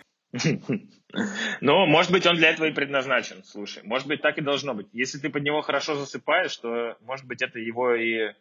Ну, 1.60 1.86
может 1.86 2.10
быть, 2.10 2.26
он 2.26 2.36
для 2.36 2.50
этого 2.50 2.66
и 2.66 2.72
предназначен, 2.72 3.44
слушай. 3.44 3.82
Может 3.84 4.08
быть, 4.08 4.20
так 4.20 4.38
и 4.38 4.40
должно 4.40 4.74
быть. 4.74 4.88
Если 4.92 5.18
ты 5.18 5.30
под 5.30 5.44
него 5.44 5.62
хорошо 5.62 5.94
засыпаешь, 5.94 6.56
то, 6.56 6.96
может 7.02 7.26
быть, 7.26 7.40
это 7.40 7.58
его 7.58 7.94
и 7.94 8.34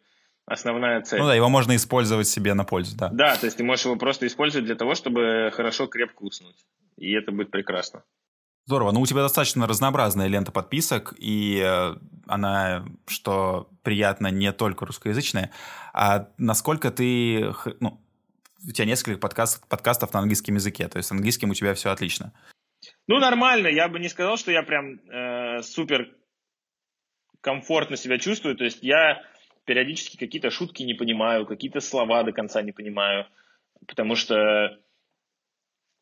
основная 0.46 1.00
цель. 1.02 1.20
Ну 1.20 1.26
да, 1.26 1.34
его 1.34 1.48
можно 1.48 1.76
использовать 1.76 2.26
себе 2.26 2.54
на 2.54 2.64
пользу, 2.64 2.96
да. 2.96 3.08
Да, 3.10 3.36
то 3.36 3.46
есть 3.46 3.58
ты 3.58 3.64
можешь 3.64 3.84
его 3.84 3.96
просто 3.96 4.26
использовать 4.26 4.66
для 4.66 4.74
того, 4.74 4.94
чтобы 4.94 5.50
хорошо 5.54 5.86
крепко 5.86 6.22
уснуть. 6.24 6.56
И 6.96 7.12
это 7.12 7.32
будет 7.32 7.50
прекрасно. 7.50 8.02
Здорово. 8.66 8.92
Ну, 8.92 9.00
у 9.02 9.06
тебя 9.06 9.20
достаточно 9.20 9.66
разнообразная 9.66 10.26
лента 10.26 10.50
подписок, 10.50 11.14
и 11.18 11.60
э, 11.62 11.96
она, 12.26 12.86
что 13.06 13.68
приятно, 13.82 14.28
не 14.28 14.52
только 14.52 14.86
русскоязычная. 14.86 15.50
А 15.92 16.28
насколько 16.38 16.90
ты, 16.90 17.52
ну, 17.80 18.00
у 18.66 18.72
тебя 18.72 18.86
несколько 18.86 19.18
подкаст, 19.18 19.66
подкастов 19.68 20.12
на 20.12 20.20
английском 20.20 20.54
языке, 20.54 20.88
то 20.88 20.98
есть 20.98 21.08
с 21.08 21.12
английским 21.12 21.50
у 21.50 21.54
тебя 21.54 21.74
все 21.74 21.90
отлично. 21.90 22.32
Ну, 23.06 23.18
нормально. 23.18 23.68
Я 23.68 23.88
бы 23.88 23.98
не 23.98 24.08
сказал, 24.08 24.36
что 24.36 24.50
я 24.50 24.62
прям 24.62 25.00
э, 25.08 25.62
супер 25.62 26.14
комфортно 27.40 27.96
себя 27.96 28.18
чувствую. 28.18 28.56
То 28.56 28.64
есть 28.64 28.82
я 28.82 29.22
периодически 29.64 30.16
какие-то 30.16 30.50
шутки 30.50 30.82
не 30.82 30.94
понимаю, 30.94 31.46
какие-то 31.46 31.80
слова 31.80 32.22
до 32.22 32.32
конца 32.32 32.62
не 32.62 32.72
понимаю, 32.72 33.26
потому 33.86 34.14
что 34.14 34.78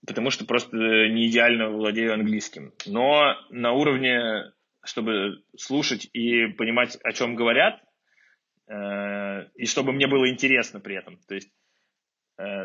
потому 0.05 0.31
что 0.31 0.45
просто 0.45 0.77
не 0.77 1.29
идеально 1.29 1.71
владею 1.71 2.15
английским. 2.15 2.73
Но 2.87 3.37
на 3.51 3.73
уровне, 3.73 4.53
чтобы 4.85 5.45
слушать 5.57 6.09
и 6.13 6.47
понимать, 6.49 6.99
о 7.05 7.13
чем 7.13 7.37
говорят, 7.37 7.81
э, 8.69 9.49
и 9.55 9.67
чтобы 9.67 9.93
мне 9.93 10.09
было 10.09 10.29
интересно 10.29 10.81
при 10.81 10.97
этом. 10.97 11.19
То 11.29 11.35
есть 11.35 11.53
Э, 11.53 11.62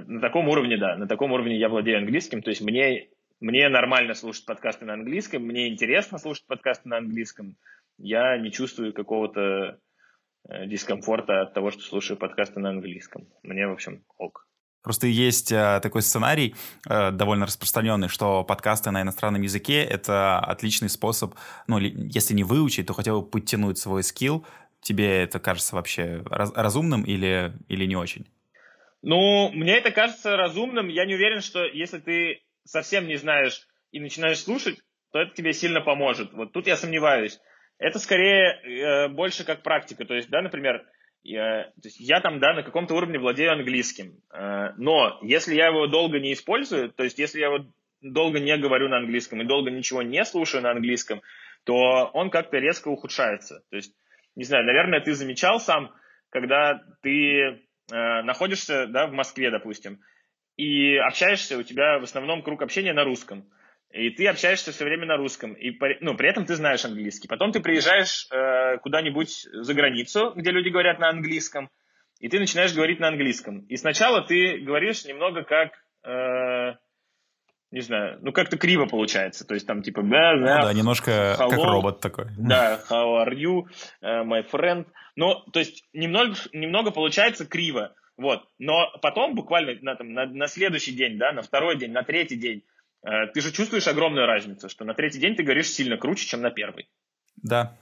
на 0.08 0.22
таком 0.22 0.48
уровне, 0.50 0.78
да, 0.78 0.96
на 0.96 1.08
таком 1.08 1.32
уровне 1.32 1.58
я 1.58 1.70
владею 1.70 2.00
английским, 2.00 2.42
то 2.42 2.50
есть 2.50 2.62
мне, 2.62 3.10
мне 3.40 3.70
нормально 3.70 4.13
слушать 4.13 4.46
подкасты 4.46 4.86
на 4.86 4.94
английском, 4.94 5.44
мне 5.44 5.68
интересно 5.68 6.18
слушать 6.18 6.46
подкасты 6.48 6.90
на 6.90 6.98
английском, 6.98 7.58
я 7.98 8.38
не 8.38 8.52
чувствую 8.52 8.94
какого-то 8.94 9.80
э, 10.50 10.68
дискомфорта 10.68 11.42
от 11.42 11.54
того, 11.54 11.72
что 11.72 11.82
слушаю 11.82 12.18
подкасты 12.18 12.60
на 12.60 12.70
английском. 12.70 13.28
Мне, 13.44 13.68
в 13.68 13.72
общем, 13.72 14.04
ок. 14.18 14.48
Просто 14.84 15.08
есть 15.08 15.52
э, 15.52 15.80
такой 15.82 16.02
сценарий, 16.02 16.56
э, 16.88 17.12
довольно 17.12 17.46
распространенный, 17.46 18.08
что 18.08 18.44
подкасты 18.44 18.92
на 18.92 19.02
иностранном 19.02 19.42
языке— 19.42 19.84
это 19.84 20.40
отличный 20.40 20.90
способ, 20.90 21.36
ну, 21.68 21.80
если 21.80 22.34
не 22.34 22.44
выучить, 22.44 22.86
то 22.86 22.94
хотя 22.94 23.13
бы 23.13 23.26
подтянуть 23.26 23.78
свой 23.78 24.04
скилл. 24.04 24.46
Тебе 24.80 25.24
это 25.24 25.40
кажется 25.40 25.76
вообще 25.76 26.22
раз, 26.26 26.54
разумным 26.56 27.04
или, 27.04 27.54
или 27.68 27.86
не 27.86 27.96
очень? 27.96 28.28
Ну, 29.01 29.51
мне 29.51 29.77
это 29.77 29.91
кажется 29.91 30.36
разумным. 30.36 30.88
Я 30.88 31.05
не 31.05 31.15
уверен, 31.15 31.41
что 31.41 31.63
если 31.65 31.99
ты 31.99 32.41
совсем 32.65 33.07
не 33.07 33.15
знаешь 33.15 33.67
и 33.91 33.99
начинаешь 33.99 34.39
слушать, 34.39 34.79
то 35.12 35.19
это 35.19 35.33
тебе 35.33 35.53
сильно 35.53 35.81
поможет. 35.81 36.33
Вот 36.33 36.51
тут 36.51 36.67
я 36.67 36.75
сомневаюсь. 36.75 37.39
Это 37.79 37.99
скорее 37.99 38.60
э, 38.63 39.07
больше 39.10 39.45
как 39.45 39.63
практика. 39.63 40.05
То 40.05 40.15
есть, 40.15 40.29
да, 40.29 40.41
например, 40.41 40.83
я, 41.23 41.65
то 41.81 41.86
есть 41.86 41.99
я 41.99 42.21
там, 42.21 42.39
да, 42.39 42.53
на 42.53 42.63
каком-то 42.63 42.95
уровне 42.95 43.19
владею 43.19 43.51
английским, 43.51 44.19
э, 44.33 44.73
но 44.77 45.19
если 45.21 45.55
я 45.55 45.67
его 45.67 45.88
долго 45.88 46.19
не 46.19 46.33
использую, 46.33 46.91
то 46.91 47.03
есть 47.03 47.19
если 47.19 47.39
я 47.39 47.47
его 47.47 47.65
долго 48.01 48.39
не 48.39 48.57
говорю 48.57 48.89
на 48.89 48.97
английском 48.97 49.41
и 49.41 49.45
долго 49.45 49.69
ничего 49.69 50.01
не 50.01 50.23
слушаю 50.25 50.63
на 50.63 50.71
английском, 50.71 51.21
то 51.63 52.10
он 52.13 52.29
как-то 52.29 52.57
резко 52.57 52.88
ухудшается. 52.88 53.63
То 53.69 53.75
есть, 53.75 53.93
не 54.36 54.43
знаю, 54.43 54.65
наверное, 54.65 55.01
ты 55.01 55.13
замечал 55.13 55.60
сам, 55.60 55.93
когда 56.29 56.81
ты 57.01 57.66
э, 57.91 58.21
находишься, 58.23 58.88
да, 58.88 59.08
в 59.08 59.12
Москве, 59.12 59.52
допустим, 59.52 60.00
и 60.56 60.95
общаешься, 60.97 61.58
у 61.58 61.63
тебя 61.63 62.00
в 62.00 62.04
основном 62.04 62.41
круг 62.41 62.62
общения 62.62 62.93
на 62.93 63.04
русском 63.04 63.47
и 63.91 64.10
ты 64.10 64.28
общаешься 64.28 64.71
все 64.71 64.84
время 64.84 65.06
на 65.06 65.17
русском, 65.17 65.54
и 65.54 65.71
ну, 66.02 66.15
при 66.15 66.30
этом 66.30 66.45
ты 66.45 66.56
знаешь 66.56 66.84
английский. 66.84 67.28
Потом 67.28 67.52
ты 67.52 67.62
приезжаешь 67.62 68.28
э, 68.32 68.78
куда-нибудь 68.80 69.47
за 69.52 69.73
границу, 69.73 70.34
где 70.36 70.52
люди 70.52 70.69
говорят 70.69 71.00
на 71.00 71.10
английском, 71.10 71.69
и 72.19 72.28
ты 72.28 72.39
начинаешь 72.39 72.73
говорить 72.73 73.00
на 73.00 73.08
английском. 73.08 73.62
И 73.67 73.78
сначала 73.78 74.21
ты 74.21 74.58
говоришь 74.60 75.06
немного 75.06 75.43
как, 75.43 75.71
э, 76.04 76.76
не 77.71 77.82
знаю, 77.82 78.19
ну 78.21 78.32
как-то 78.32 78.58
криво 78.58 78.86
получается. 78.86 79.45
То 79.45 79.53
есть 79.53 79.67
там 79.67 79.82
типа, 79.82 80.03
да, 80.03 80.36
да, 80.36 80.58
ну, 80.58 80.63
да 80.63 80.73
немножко 80.73 81.36
hello, 81.39 81.49
как 81.49 81.60
робот 81.60 81.99
такой. 81.99 82.27
Да, 82.38 82.82
how 82.89 83.25
are 83.25 83.34
you, 83.34 83.63
uh, 84.01 84.23
my 84.25 84.49
friend. 84.49 84.86
Ну, 85.15 85.36
то 85.51 85.60
есть 85.60 85.84
немного, 85.93 86.36
немного 86.53 86.91
получается 86.91 87.45
криво. 87.45 87.93
Вот. 88.17 88.43
Но 88.58 88.91
потом 89.01 89.36
буквально 89.36 89.73
на, 89.82 89.95
там, 89.95 90.13
на, 90.13 90.25
на 90.25 90.47
следующий 90.47 90.93
день, 90.93 91.17
да, 91.17 91.32
на 91.32 91.41
второй 91.41 91.77
день, 91.77 91.91
на 91.91 92.03
третий 92.03 92.36
день, 92.36 92.63
Э, 93.03 93.27
ты 93.34 93.41
же 93.41 93.51
чувствуешь 93.51 93.88
огромную 93.88 94.25
разницу, 94.25 94.69
что 94.69 94.86
на 94.86 94.93
третий 94.93 95.19
день 95.19 95.36
ты 95.36 95.43
говоришь 95.43 95.69
сильно 95.69 95.97
круче, 95.97 96.25
чем 96.25 96.41
на 96.41 96.51
первый. 96.51 96.89
Да. 97.38 97.77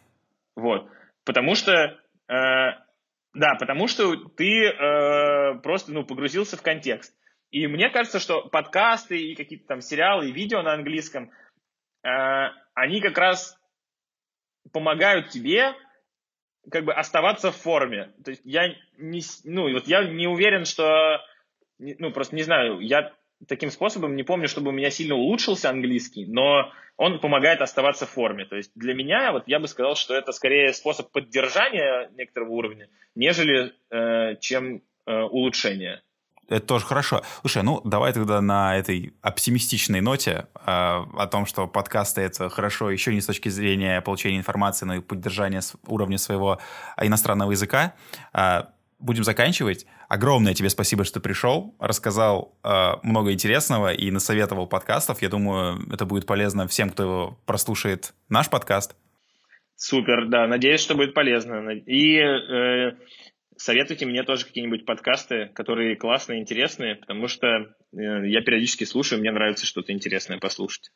Вот. 0.56 0.90
Потому 1.24 1.56
что, 1.56 1.72
э, 1.72 1.96
да, 2.28 3.56
потому 3.60 3.88
что 3.88 4.16
ты 4.16 4.68
э, 4.68 5.60
просто 5.64 5.92
ну, 5.92 6.04
погрузился 6.04 6.58
в 6.58 6.62
контекст. 6.62 7.14
И 7.56 7.68
мне 7.68 7.90
кажется, 7.90 8.20
что 8.20 8.42
подкасты 8.42 9.18
и 9.18 9.34
какие-то 9.34 9.66
там 9.66 9.80
сериалы 9.80 10.28
и 10.28 10.34
видео 10.34 10.62
на 10.62 10.74
английском, 10.74 11.32
э, 12.04 12.10
они 12.74 13.00
как 13.00 13.18
раз 13.18 13.58
помогают 14.74 15.30
тебе 15.30 15.74
как 16.70 16.84
бы 16.84 16.94
оставаться 16.94 17.52
в 17.52 17.56
форме. 17.56 18.12
То 18.26 18.32
есть 18.32 18.42
я 18.44 18.76
не, 18.98 19.22
ну, 19.46 19.72
вот 19.72 19.88
я 19.88 20.04
не 20.04 20.28
уверен, 20.28 20.66
что, 20.66 21.22
ну, 21.78 22.12
просто 22.12 22.36
не 22.36 22.44
знаю, 22.44 22.82
я 22.82 23.14
таким 23.48 23.72
способом 23.72 24.18
не 24.18 24.24
помню, 24.24 24.50
чтобы 24.50 24.72
у 24.72 24.74
меня 24.74 24.90
сильно 24.90 25.16
улучшился 25.16 25.70
английский, 25.70 26.26
но 26.26 26.74
он 26.98 27.22
помогает 27.22 27.62
оставаться 27.62 28.06
в 28.06 28.10
форме. 28.10 28.44
То 28.44 28.58
есть 28.58 28.74
для 28.76 28.94
меня, 28.94 29.32
вот 29.32 29.48
я 29.48 29.62
бы 29.62 29.70
сказал, 29.70 29.96
что 29.96 30.14
это 30.14 30.34
скорее 30.34 30.74
способ 30.74 31.10
поддержания 31.10 32.12
некоторого 32.18 32.50
уровня, 32.50 32.90
нежели 33.16 33.72
э, 33.92 34.36
чем 34.42 34.82
э, 35.06 35.22
улучшения. 35.22 36.04
Это 36.48 36.66
тоже 36.66 36.86
хорошо. 36.86 37.24
Слушай, 37.42 37.64
ну 37.64 37.82
давай 37.84 38.14
тогда 38.14 38.40
на 38.42 38.78
этой 38.78 39.14
оптимистичной 39.22 40.02
ноте 40.02 40.48
э, 40.56 40.62
о 40.66 41.28
том, 41.32 41.46
что 41.46 41.68
подкасты 41.68 42.22
это 42.22 42.50
хорошо 42.50 42.92
еще 42.92 43.14
не 43.14 43.22
с 43.22 43.26
точки 43.26 43.50
зрения 43.50 44.02
получения 44.02 44.38
информации, 44.38 44.86
но 44.86 44.96
и 44.96 45.00
поддержания 45.00 45.62
уровня 45.88 46.18
своего 46.18 46.60
иностранного 47.02 47.52
языка. 47.52 47.96
Э, 48.34 48.66
будем 49.00 49.24
заканчивать. 49.24 49.86
Огромное 50.08 50.54
тебе 50.54 50.70
спасибо, 50.70 51.04
что 51.04 51.20
пришел, 51.20 51.76
рассказал 51.80 52.56
э, 52.64 52.94
много 53.02 53.32
интересного 53.34 53.94
и 53.94 54.12
насоветовал 54.12 54.68
подкастов. 54.68 55.22
Я 55.22 55.30
думаю, 55.30 55.80
это 55.92 56.06
будет 56.06 56.26
полезно 56.26 56.68
всем, 56.68 56.92
кто 56.92 57.40
прослушает 57.46 58.14
наш 58.30 58.50
подкаст. 58.50 58.96
Супер, 59.76 60.28
да, 60.28 60.48
надеюсь, 60.48 60.80
что 60.80 60.96
будет 60.96 61.14
полезно. 61.14 61.70
И 61.72 62.18
э, 62.18 62.92
советуйте 63.58 64.06
мне 64.06 64.24
тоже 64.24 64.46
какие-нибудь 64.46 64.86
подкасты, 64.86 65.48
которые 65.54 65.96
классные, 65.96 66.42
интересные, 66.42 66.96
потому 66.96 67.28
что 67.28 67.48
э, 67.48 67.68
я 67.92 68.42
периодически 68.42 68.84
слушаю, 68.84 69.20
мне 69.20 69.32
нравится 69.32 69.66
что-то 69.66 69.92
интересное 69.92 70.38
послушать. 70.38 70.92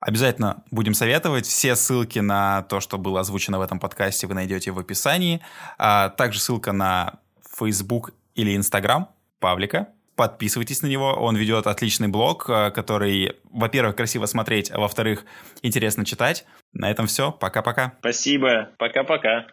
Обязательно 0.00 0.64
будем 0.72 0.94
советовать. 0.94 1.46
Все 1.46 1.76
ссылки 1.76 2.18
на 2.18 2.62
то, 2.62 2.80
что 2.80 2.98
было 2.98 3.20
озвучено 3.20 3.58
в 3.58 3.62
этом 3.62 3.78
подкасте, 3.78 4.26
вы 4.26 4.34
найдете 4.34 4.72
в 4.72 4.78
описании. 4.78 5.40
А 5.78 6.08
также 6.08 6.40
ссылка 6.40 6.72
на 6.72 7.20
Facebook 7.56 8.12
или 8.34 8.56
Instagram 8.56 9.08
Павлика. 9.38 9.88
Подписывайтесь 10.16 10.82
на 10.82 10.88
него, 10.88 11.14
он 11.14 11.36
ведет 11.36 11.66
отличный 11.66 12.08
блог, 12.08 12.48
э, 12.48 12.70
который, 12.72 13.36
во-первых, 13.44 13.96
красиво 13.96 14.26
смотреть, 14.26 14.70
а 14.70 14.78
во-вторых, 14.78 15.24
интересно 15.62 16.04
читать. 16.04 16.44
На 16.72 16.90
этом 16.90 17.06
все, 17.06 17.32
пока-пока. 17.32 17.94
Спасибо, 18.00 18.70
пока-пока. 18.78 19.46